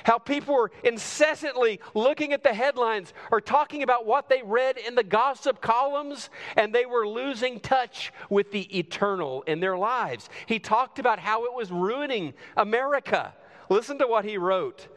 [0.03, 4.95] How people were incessantly looking at the headlines or talking about what they read in
[4.95, 10.29] the gossip columns, and they were losing touch with the eternal in their lives.
[10.45, 13.33] He talked about how it was ruining America.
[13.69, 14.87] Listen to what he wrote.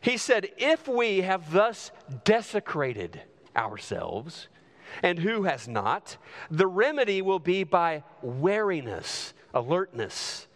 [0.00, 1.90] He said, If we have thus
[2.24, 3.22] desecrated
[3.56, 4.48] ourselves,
[5.02, 6.16] and who has not.
[6.50, 10.46] The remedy will be by wariness, alertness,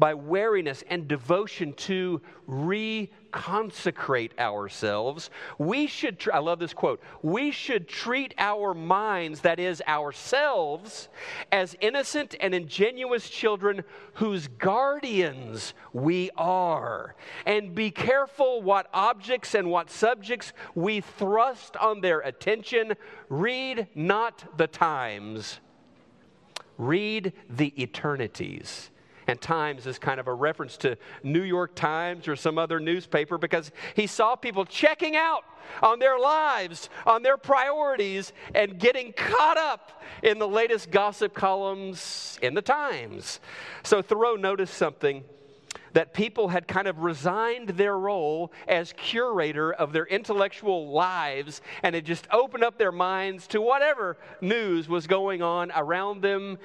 [0.00, 5.30] by wariness and devotion to reconsecrate ourselves.
[5.58, 11.10] We should, tr- I love this quote, we should treat our minds, that is, ourselves,
[11.52, 13.84] as innocent and ingenuous children
[14.14, 17.14] whose guardians we are.
[17.44, 22.94] And be careful what objects and what subjects we thrust on their attention.
[23.28, 25.60] Read not the times,
[26.78, 28.90] read the eternities.
[29.30, 33.38] And Times is kind of a reference to New York Times or some other newspaper
[33.38, 35.44] because he saw people checking out
[35.84, 42.40] on their lives, on their priorities, and getting caught up in the latest gossip columns
[42.42, 43.38] in the Times.
[43.84, 45.22] So Thoreau noticed something
[45.92, 51.94] that people had kind of resigned their role as curator of their intellectual lives and
[51.94, 56.58] had just opened up their minds to whatever news was going on around them.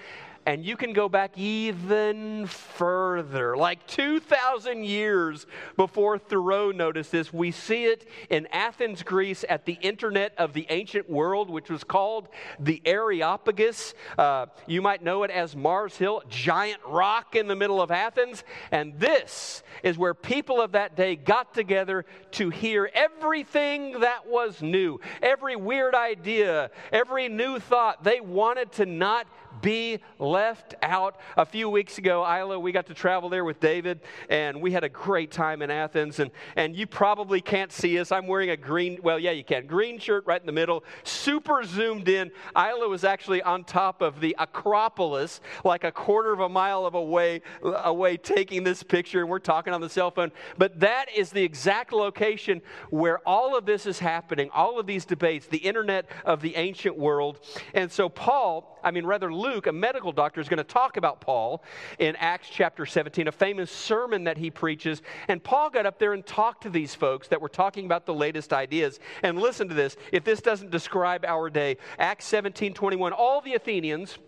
[0.46, 7.34] And you can go back even further, like 2,000 years before Thoreau noticed this.
[7.34, 11.84] We see it in Athens, Greece, at the internet of the ancient world, which was
[11.84, 12.30] called
[12.60, 13.96] the Areopagus.
[14.20, 18.44] Uh, you might know it as Mars Hill, giant rock in the middle of Athens.
[18.72, 24.62] And this is where people of that day got together to hear everything that was
[24.62, 28.04] new, every weird idea, every new thought.
[28.04, 29.26] They wanted to not
[29.62, 31.20] be left out.
[31.38, 34.84] A few weeks ago, Isla, we got to travel there with David, and we had
[34.84, 36.20] a great time in Athens.
[36.20, 38.12] And, and you probably can't see us.
[38.12, 39.68] I'm wearing a green, well, yeah, you can.
[39.68, 42.32] Green shirt right in the middle, super zoomed in.
[42.56, 46.94] Isla was actually on top of the Acropolis, like a quarter of a mile of
[46.96, 50.32] away, away taking this picture, and we're talking on the cell phone.
[50.58, 55.06] But that is the exact location where all of this is happening, all of these
[55.06, 57.40] debates, the internet of the ancient world.
[57.74, 61.20] And so, Paul, I mean, rather, Luke, a medical doctor, is going to talk about
[61.20, 61.64] Paul
[61.98, 65.02] in Acts chapter 17, a famous sermon that he preaches.
[65.28, 68.14] And Paul got up there and talked to these folks that were talking about the
[68.14, 69.00] latest ideas.
[69.24, 73.56] And listen to this if this doesn't describe our day, Acts 17 21, all the
[73.56, 74.20] Athenians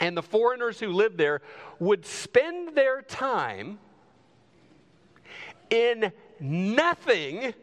[0.00, 1.40] and the foreigners who lived there
[1.78, 3.78] would spend their time
[5.70, 6.10] in
[6.40, 7.54] nothing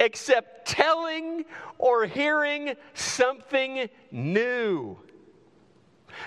[0.00, 1.44] except telling
[1.76, 4.96] or hearing something new.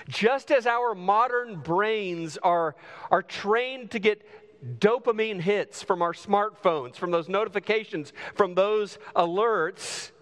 [0.08, 2.76] Just as our modern brains are,
[3.10, 4.22] are trained to get
[4.78, 10.12] dopamine hits from our smartphones, from those notifications, from those alerts,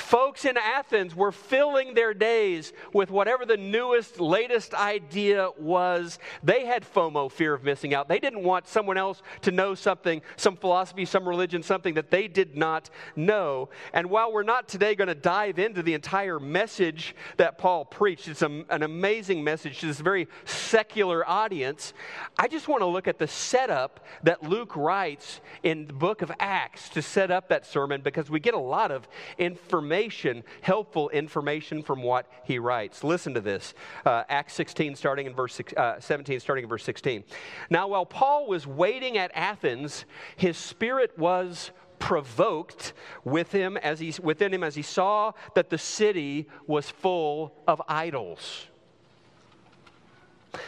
[0.00, 6.18] Folks in Athens were filling their days with whatever the newest, latest idea was.
[6.42, 8.08] They had FOMO, fear of missing out.
[8.08, 12.28] They didn't want someone else to know something, some philosophy, some religion, something that they
[12.28, 13.68] did not know.
[13.92, 18.26] And while we're not today going to dive into the entire message that Paul preached,
[18.26, 21.92] it's a, an amazing message to this very secular audience.
[22.38, 26.32] I just want to look at the setup that Luke writes in the book of
[26.40, 31.08] Acts to set up that sermon because we get a lot of information information, helpful
[31.10, 33.02] information from what he writes.
[33.02, 33.74] Listen to this
[34.06, 37.24] uh, Acts 16, starting in verse uh, 17, starting in verse 16.
[37.70, 40.04] Now, while Paul was waiting at Athens,
[40.36, 42.92] his spirit was provoked
[43.24, 47.82] with him as he, within him as he saw that the city was full of
[47.88, 48.66] idols.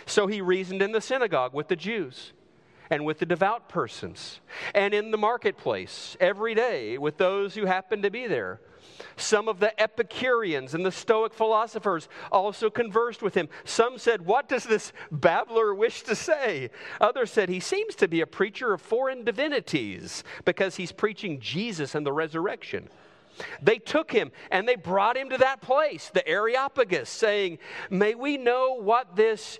[0.05, 2.33] So he reasoned in the synagogue with the Jews
[2.91, 4.41] and with the devout persons,
[4.75, 8.61] and in the marketplace every day with those who happened to be there.
[9.17, 13.49] Some of the Epicureans and the Stoic philosophers also conversed with him.
[13.65, 16.71] Some said, What does this babbler wish to say?
[17.01, 21.95] Others said, He seems to be a preacher of foreign divinities because he's preaching Jesus
[21.95, 22.89] and the resurrection.
[23.63, 27.59] They took him and they brought him to that place, the Areopagus, saying,
[27.91, 29.59] May we know what this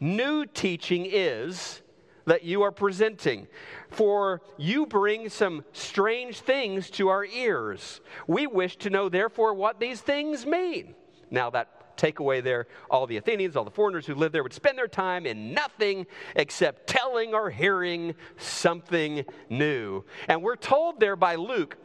[0.00, 1.82] new teaching is
[2.26, 3.46] that you are presenting.
[3.88, 8.00] For you bring some strange things to our ears.
[8.26, 10.94] We wish to know, therefore, what these things mean.
[11.30, 14.76] Now, that takeaway there, all the Athenians, all the foreigners who lived there would spend
[14.76, 20.04] their time in nothing except telling or hearing something new.
[20.28, 21.76] And we're told there by Luke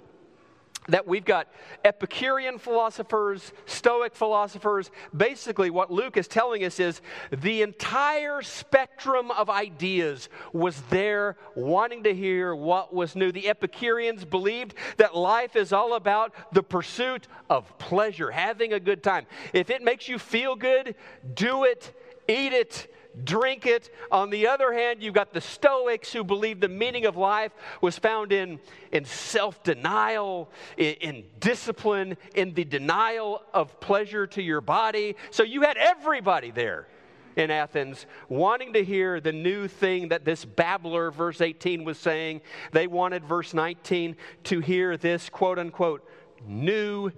[0.87, 1.47] that we've got
[1.83, 4.89] Epicurean philosophers, Stoic philosophers.
[5.15, 7.01] Basically, what Luke is telling us is
[7.31, 13.31] the entire spectrum of ideas was there wanting to hear what was new.
[13.31, 19.03] The Epicureans believed that life is all about the pursuit of pleasure, having a good
[19.03, 19.25] time.
[19.53, 20.95] If it makes you feel good,
[21.33, 21.93] do it,
[22.27, 22.91] eat it,
[23.23, 23.93] drink it.
[24.11, 27.51] On the other hand, you've got the Stoics who believe the meaning of life
[27.81, 28.59] was found in,
[28.91, 35.15] in self denial, in, in discipline, in the denial of pleasure to your body.
[35.31, 36.87] So you had everybody there
[37.35, 42.41] in Athens wanting to hear the new thing that this babbler, verse 18, was saying.
[42.71, 46.07] They wanted, verse 19, to hear this quote unquote
[46.45, 47.11] new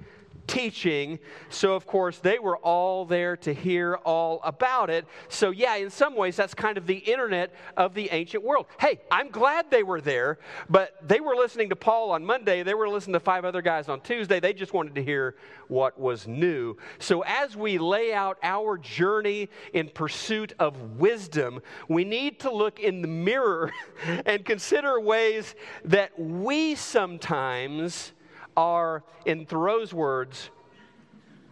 [0.51, 1.17] teaching.
[1.49, 5.05] So, of course, they were all there to hear all about it.
[5.29, 8.65] So, yeah, in some ways, that's kind of the internet of the ancient world.
[8.77, 10.39] Hey, I'm glad they were there,
[10.69, 12.63] but they were listening to Paul on Monday.
[12.63, 14.41] They were listening to five other guys on Tuesday.
[14.41, 15.37] They just wanted to hear
[15.69, 16.75] what was new.
[16.99, 22.81] So, as we lay out our journey in pursuit of wisdom, we need to look
[22.81, 23.71] in the mirror
[24.25, 28.11] and consider ways that we sometimes
[28.55, 30.49] are, in Thoreau's words,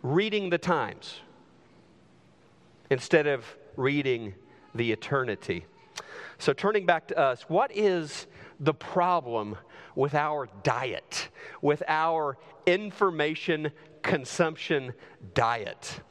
[0.01, 1.21] reading the times
[2.89, 3.45] instead of
[3.75, 4.33] reading
[4.75, 5.65] the eternity.
[6.37, 8.27] So, turning back to us, what is
[8.59, 9.57] the problem
[9.95, 11.29] with our diet,
[11.61, 13.71] with our information
[14.01, 14.93] consumption
[15.33, 16.01] diet?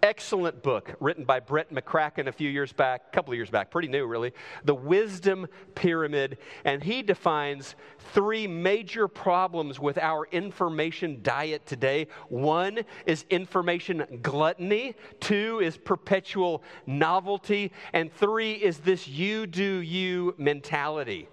[0.00, 3.68] Excellent book written by Brett McCracken a few years back, a couple of years back,
[3.68, 4.32] pretty new really.
[4.62, 6.38] The Wisdom Pyramid.
[6.64, 7.74] And he defines
[8.12, 12.06] three major problems with our information diet today.
[12.28, 20.32] One is information gluttony, two is perpetual novelty, and three is this you do you
[20.38, 21.28] mentality.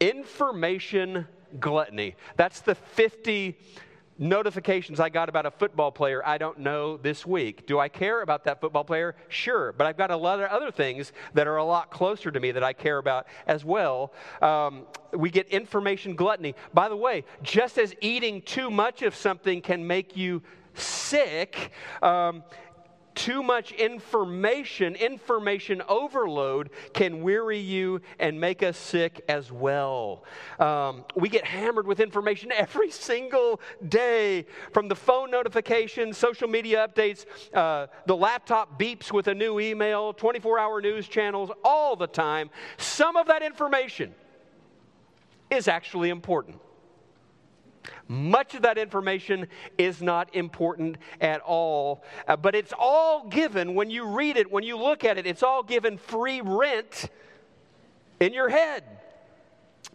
[0.00, 1.26] Information
[1.60, 2.16] gluttony.
[2.36, 3.58] That's the 50
[4.18, 7.66] notifications I got about a football player I don't know this week.
[7.66, 9.16] Do I care about that football player?
[9.28, 9.72] Sure.
[9.72, 12.52] But I've got a lot of other things that are a lot closer to me
[12.52, 14.12] that I care about as well.
[14.40, 16.54] Um, we get information gluttony.
[16.72, 20.42] By the way, just as eating too much of something can make you
[20.74, 21.70] sick,
[22.02, 22.42] um,
[23.14, 30.24] too much information, information overload can weary you and make us sick as well.
[30.58, 36.88] Um, we get hammered with information every single day from the phone notifications, social media
[36.88, 42.06] updates, uh, the laptop beeps with a new email, 24 hour news channels, all the
[42.06, 42.50] time.
[42.76, 44.14] Some of that information
[45.50, 46.60] is actually important.
[48.08, 49.46] Much of that information
[49.78, 54.64] is not important at all, uh, but it's all given when you read it, when
[54.64, 57.10] you look at it, it's all given free rent
[58.20, 58.84] in your head.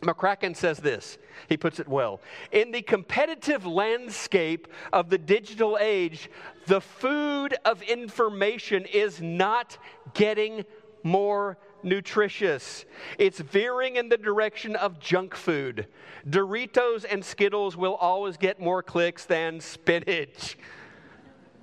[0.01, 1.17] McCracken says this.
[1.49, 2.21] He puts it well.
[2.51, 6.29] In the competitive landscape of the digital age,
[6.67, 9.77] the food of information is not
[10.13, 10.63] getting
[11.03, 12.85] more nutritious.
[13.17, 15.87] It's veering in the direction of junk food.
[16.27, 20.57] Doritos and Skittles will always get more clicks than spinach.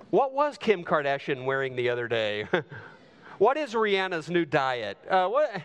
[0.09, 2.47] What was Kim Kardashian wearing the other day?
[3.37, 4.97] what is Rihanna's new diet?
[5.09, 5.61] Uh, what?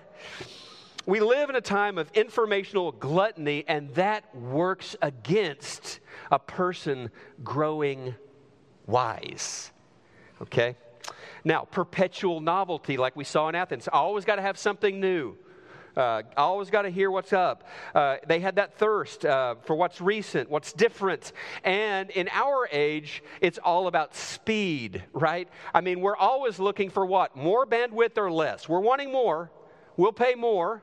[1.06, 6.00] We live in a time of informational gluttony, and that works against
[6.30, 7.10] a person
[7.42, 8.14] growing
[8.86, 9.72] wise.
[10.40, 10.76] Okay?
[11.44, 15.36] Now, perpetual novelty, like we saw in Athens, always got to have something new.
[15.96, 17.68] Uh, always got to hear what's up.
[17.94, 21.32] Uh, they had that thirst uh, for what's recent, what's different.
[21.64, 25.48] And in our age, it's all about speed, right?
[25.74, 27.36] I mean, we're always looking for what?
[27.36, 28.68] More bandwidth or less?
[28.68, 29.50] We're wanting more.
[29.96, 30.82] We'll pay more.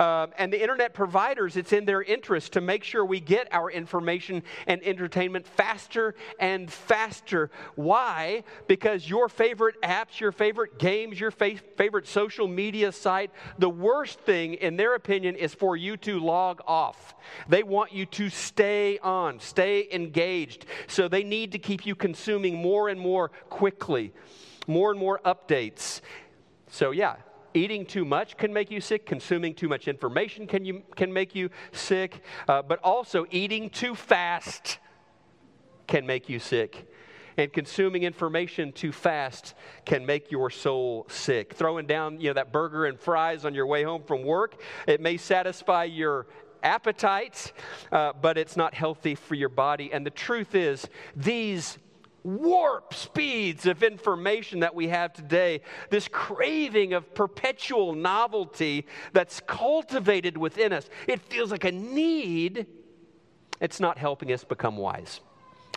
[0.00, 3.70] Um, and the internet providers, it's in their interest to make sure we get our
[3.70, 7.50] information and entertainment faster and faster.
[7.74, 8.44] Why?
[8.66, 14.20] Because your favorite apps, your favorite games, your fa- favorite social media site, the worst
[14.20, 17.14] thing, in their opinion, is for you to log off.
[17.46, 20.64] They want you to stay on, stay engaged.
[20.86, 24.14] So they need to keep you consuming more and more quickly,
[24.66, 26.00] more and more updates.
[26.70, 27.16] So, yeah,
[27.54, 31.34] eating too much can make you sick, consuming too much information can, you, can make
[31.34, 34.78] you sick, uh, but also eating too fast
[35.86, 36.86] can make you sick.
[37.36, 41.54] And consuming information too fast can make your soul sick.
[41.54, 45.00] Throwing down, you know, that burger and fries on your way home from work, it
[45.00, 46.26] may satisfy your
[46.62, 47.52] appetite,
[47.92, 49.92] uh, but it's not healthy for your body.
[49.92, 50.86] And the truth is,
[51.16, 51.78] these
[52.22, 60.36] warp speeds of information that we have today, this craving of perpetual novelty that's cultivated
[60.36, 62.66] within us, it feels like a need.
[63.60, 65.20] It's not helping us become wise.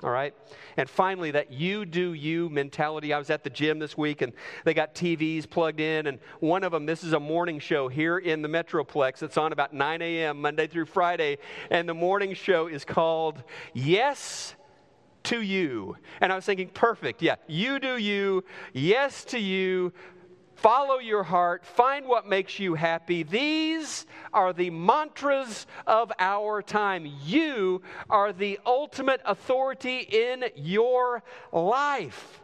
[0.03, 0.35] All right?
[0.75, 3.13] And finally, that you do you mentality.
[3.13, 4.33] I was at the gym this week and
[4.65, 8.17] they got TVs plugged in, and one of them, this is a morning show here
[8.17, 9.23] in the Metroplex.
[9.23, 11.37] It's on about 9 a.m., Monday through Friday.
[11.69, 14.55] And the morning show is called Yes
[15.23, 15.95] to you.
[16.21, 17.21] And I was thinking, perfect.
[17.21, 18.43] Yeah, you do you.
[18.73, 19.93] Yes to you.
[20.63, 23.21] follow your heart, find what makes you happy.
[23.23, 27.05] These are the mantras of our time.
[27.25, 31.21] You are the ultimate authority in your
[31.51, 32.41] life.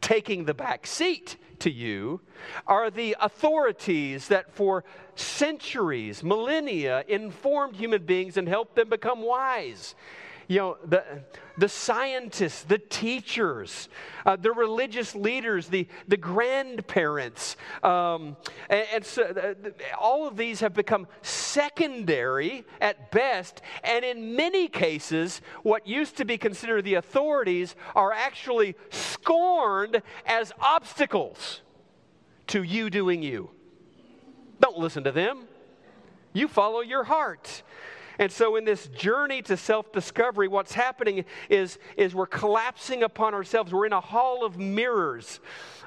[0.00, 2.20] Taking the back seat to you
[2.66, 9.94] are the authorities that for centuries, millennia, informed human beings and helped them become wise
[10.48, 11.04] you know, the,
[11.56, 13.88] the scientists, the teachers,
[14.26, 17.56] uh, the religious leaders, the, the grandparents.
[17.82, 18.36] Um,
[18.68, 23.62] and, and, so uh, all of these have become secondary at best.
[23.82, 30.52] And in many cases, what used to be considered the authorities are actually scorned as
[30.60, 31.62] obstacles
[32.48, 33.50] to you doing you.
[34.60, 35.44] Don't listen to them.
[36.32, 37.62] You follow your heart.
[38.18, 43.34] And so, in this journey to self discovery, what's happening is, is we're collapsing upon
[43.34, 43.72] ourselves.
[43.72, 45.40] We're in a hall of mirrors,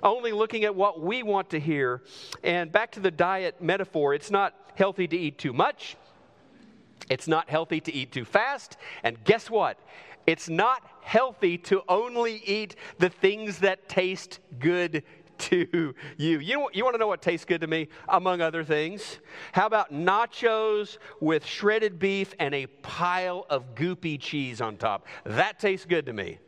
[0.03, 2.01] only looking at what we want to hear.
[2.43, 5.95] And back to the diet metaphor, it's not healthy to eat too much,
[7.09, 8.77] it's not healthy to eat too fast.
[9.03, 9.79] And guess what?
[10.25, 15.03] It's not healthy to only eat the things that taste good
[15.49, 16.39] to you.
[16.39, 19.19] You, you want to know what tastes good to me, among other things?
[19.51, 25.05] How about nachos with shredded beef and a pile of goopy cheese on top?
[25.25, 26.39] That tastes good to me.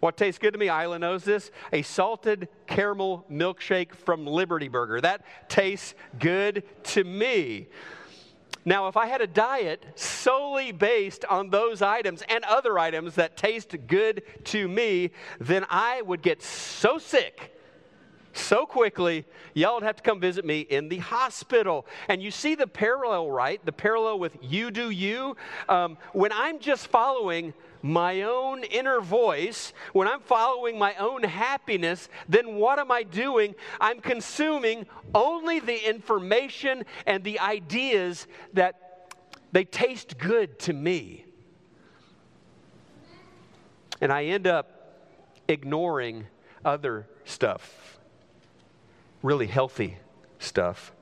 [0.00, 5.00] What tastes good to me, Isla knows this, a salted caramel milkshake from Liberty Burger.
[5.00, 7.68] That tastes good to me.
[8.64, 13.36] Now, if I had a diet solely based on those items and other items that
[13.36, 17.52] taste good to me, then I would get so sick
[18.32, 21.86] so quickly, y'all would have to come visit me in the hospital.
[22.08, 23.64] And you see the parallel, right?
[23.64, 25.36] The parallel with you do you.
[25.68, 27.52] Um, when I'm just following
[27.82, 33.54] my own inner voice, when I'm following my own happiness, then what am I doing?
[33.80, 39.10] I'm consuming only the information and the ideas that
[39.50, 41.26] they taste good to me.
[44.00, 44.96] And I end up
[45.48, 46.26] ignoring
[46.64, 47.98] other stuff
[49.22, 49.98] really healthy
[50.38, 50.92] stuff.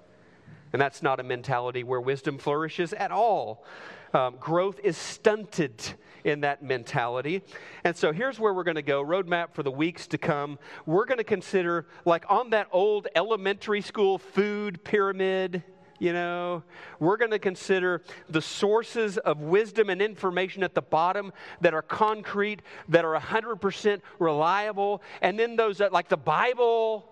[0.73, 3.65] And that's not a mentality where wisdom flourishes at all.
[4.13, 5.83] Um, growth is stunted
[6.25, 7.43] in that mentality.
[7.85, 10.59] And so here's where we're going to go roadmap for the weeks to come.
[10.87, 15.63] We're going to consider, like on that old elementary school food pyramid,
[15.99, 16.63] you know,
[16.99, 21.83] we're going to consider the sources of wisdom and information at the bottom that are
[21.83, 27.10] concrete, that are 100% reliable, and then those that, like the Bible,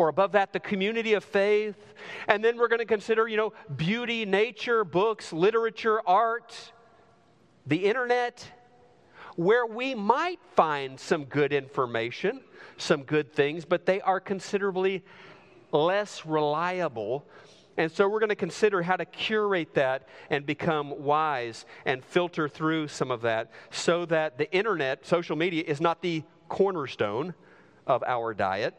[0.00, 1.76] or above that, the community of faith.
[2.26, 6.72] And then we're going to consider, you know, beauty, nature, books, literature, art,
[7.66, 8.50] the internet,
[9.36, 12.40] where we might find some good information,
[12.78, 15.04] some good things, but they are considerably
[15.70, 17.26] less reliable.
[17.76, 22.48] And so we're going to consider how to curate that and become wise and filter
[22.48, 27.34] through some of that so that the internet, social media, is not the cornerstone
[27.86, 28.74] of our diet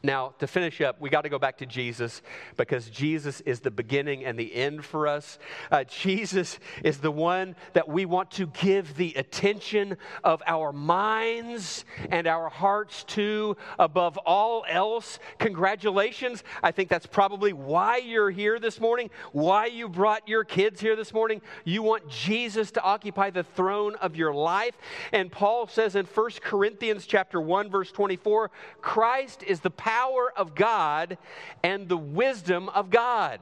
[0.00, 2.22] now, to finish up, we got to go back to Jesus
[2.56, 5.40] because Jesus is the beginning and the end for us.
[5.72, 11.84] Uh, Jesus is the one that we want to give the attention of our minds
[12.10, 15.18] and our hearts to above all else.
[15.38, 16.44] Congratulations.
[16.62, 20.94] I think that's probably why you're here this morning, why you brought your kids here
[20.94, 21.42] this morning.
[21.64, 24.76] You want Jesus to occupy the throne of your life.
[25.12, 30.54] And Paul says in 1 Corinthians chapter 1 verse 24, Christ is the power of
[30.54, 31.16] God
[31.62, 33.40] and the wisdom of God.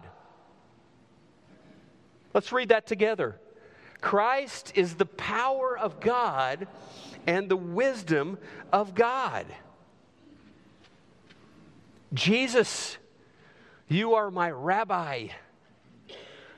[2.32, 3.40] Let's read that together.
[4.00, 6.68] Christ is the power of God
[7.26, 8.38] and the wisdom
[8.72, 9.46] of God.
[12.14, 12.96] Jesus,
[13.88, 15.28] you are my rabbi.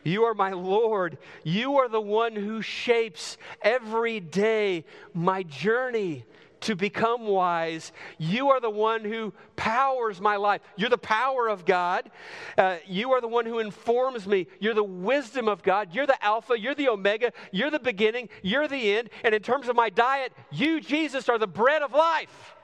[0.05, 1.17] You are my Lord.
[1.45, 4.85] You are the one who shapes every day
[5.15, 6.27] my journey
[6.61, 7.93] to become wise.
[8.19, 10.61] You are the one who powers my life.
[10.77, 12.11] You're the power of God.
[12.57, 14.47] Uh, you are the one who informs me.
[14.59, 15.95] You're the wisdom of God.
[15.95, 16.59] You're the Alpha.
[16.59, 17.33] You're the Omega.
[17.53, 18.29] You're the beginning.
[18.43, 19.11] You're the end.
[19.25, 22.55] And in terms of my diet, you, Jesus, are the bread of life.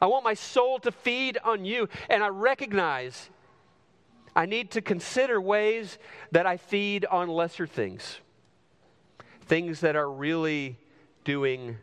[0.00, 1.88] I want my soul to feed on you.
[2.08, 3.30] And I recognize
[4.34, 5.98] I need to consider ways
[6.30, 8.20] that I feed on lesser things,
[9.42, 10.78] things that are really
[11.24, 11.78] doing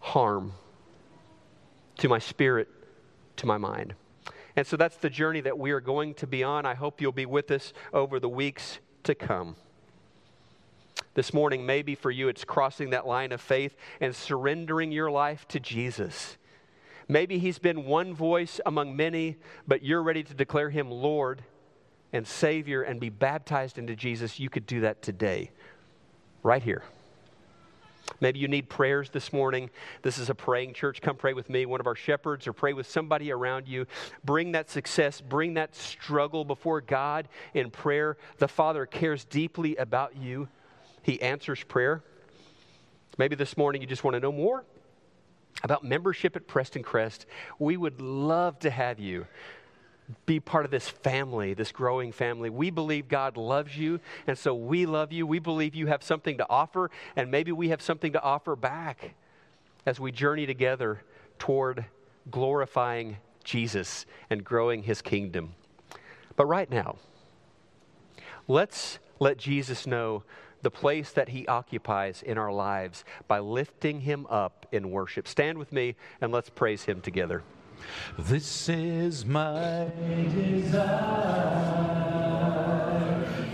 [0.00, 0.52] harm
[1.98, 2.68] to my spirit,
[3.36, 3.94] to my mind.
[4.56, 6.66] And so that's the journey that we are going to be on.
[6.66, 9.56] I hope you'll be with us over the weeks to come.
[11.14, 15.46] This morning, maybe for you, it's crossing that line of faith and surrendering your life
[15.48, 16.36] to Jesus.
[17.08, 19.36] Maybe he's been one voice among many,
[19.66, 21.42] but you're ready to declare him Lord
[22.12, 24.38] and Savior and be baptized into Jesus.
[24.38, 25.50] You could do that today,
[26.42, 26.84] right here.
[28.20, 29.70] Maybe you need prayers this morning.
[30.02, 31.00] This is a praying church.
[31.00, 33.86] Come pray with me, one of our shepherds, or pray with somebody around you.
[34.24, 38.16] Bring that success, bring that struggle before God in prayer.
[38.38, 40.48] The Father cares deeply about you,
[41.02, 42.02] He answers prayer.
[43.18, 44.64] Maybe this morning you just want to know more
[45.62, 47.26] about membership at Prestoncrest.
[47.58, 49.26] We would love to have you
[50.26, 52.50] be part of this family, this growing family.
[52.50, 55.26] We believe God loves you, and so we love you.
[55.26, 59.14] We believe you have something to offer, and maybe we have something to offer back
[59.86, 61.02] as we journey together
[61.38, 61.84] toward
[62.30, 65.54] glorifying Jesus and growing his kingdom.
[66.36, 66.96] But right now,
[68.46, 70.22] let's let Jesus know
[70.62, 75.26] the place that he occupies in our lives by lifting him up in worship.
[75.26, 77.42] Stand with me and let's praise him together.
[78.18, 79.90] This is my
[80.34, 80.80] desire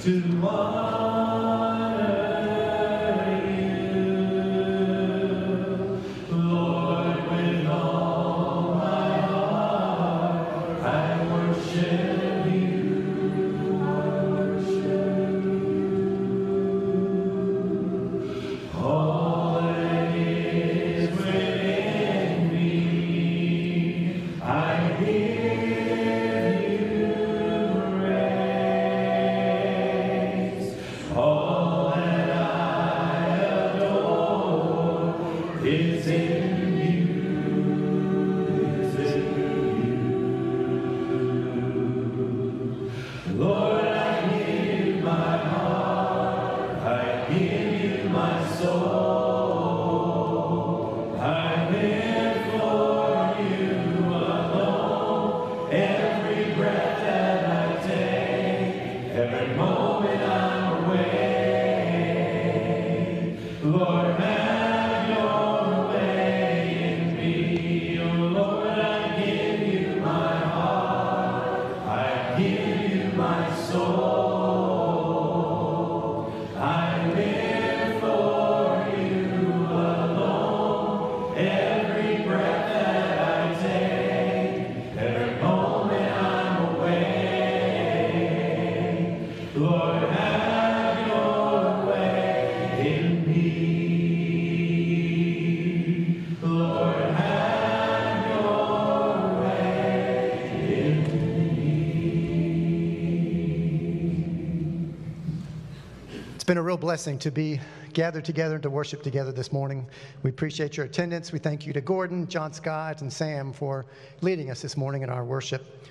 [0.00, 1.25] to honor
[106.56, 107.60] been a real blessing to be
[107.92, 109.86] gathered together and to worship together this morning.
[110.22, 111.30] We appreciate your attendance.
[111.30, 113.84] We thank you to Gordon, John Scott, and Sam for
[114.22, 115.86] leading us this morning in our worship.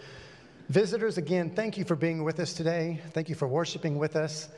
[0.70, 3.00] Visitors, again, thank you for being with us today.
[3.12, 4.50] Thank you for worshiping with us.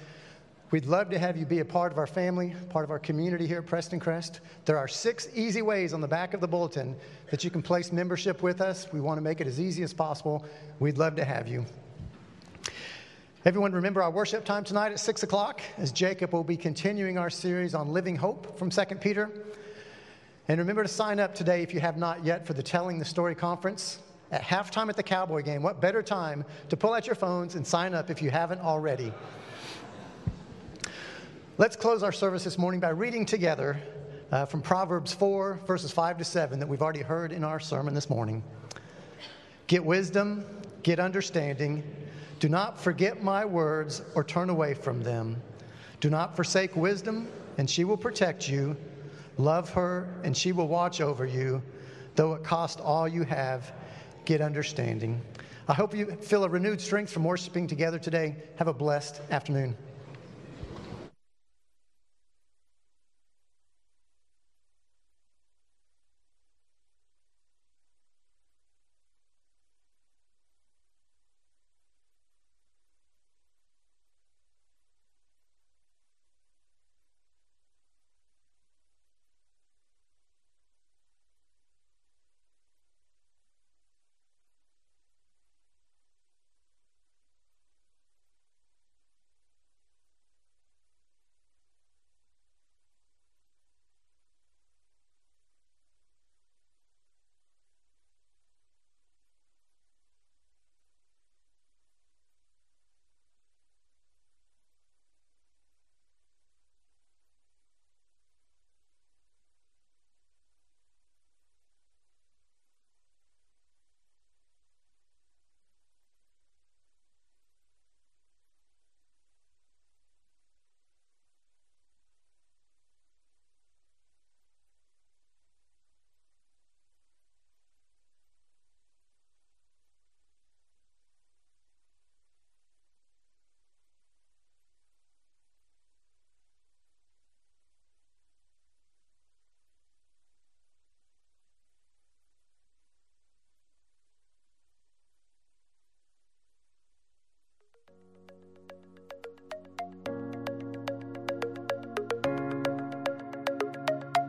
[0.72, 3.46] We'd love to have you be a part of our family, part of our community
[3.46, 4.40] here at Prestoncrest.
[4.64, 6.96] There are six easy ways on the back of the bulletin
[7.32, 8.88] that you can place membership with us.
[8.94, 10.46] We want to make it as easy as possible.
[10.80, 11.66] We'd love to have you.
[13.48, 17.30] Everyone, remember our worship time tonight at 6 o'clock as Jacob will be continuing our
[17.30, 19.32] series on living hope from 2 Peter.
[20.50, 23.06] And remember to sign up today if you have not yet for the Telling the
[23.06, 24.00] Story conference
[24.34, 25.64] at halftime at the Cowboy game.
[25.64, 29.14] What better time to pull out your phones and sign up if you haven't already?
[31.58, 33.80] Let's close our service this morning by reading together
[34.30, 37.94] uh, from Proverbs 4, verses 5 to 7, that we've already heard in our sermon
[37.94, 38.44] this morning.
[39.68, 40.44] Get wisdom,
[40.84, 41.82] get understanding.
[42.40, 45.42] Do not forget my words or turn away from them.
[46.00, 47.28] Do not forsake wisdom,
[47.58, 48.78] and she will protect you.
[49.38, 51.62] Love her, and she will watch over you.
[52.16, 53.72] Though it cost all you have,
[54.26, 55.22] get understanding.
[55.68, 58.36] I hope you feel a renewed strength from worshiping together today.
[58.58, 59.76] Have a blessed afternoon.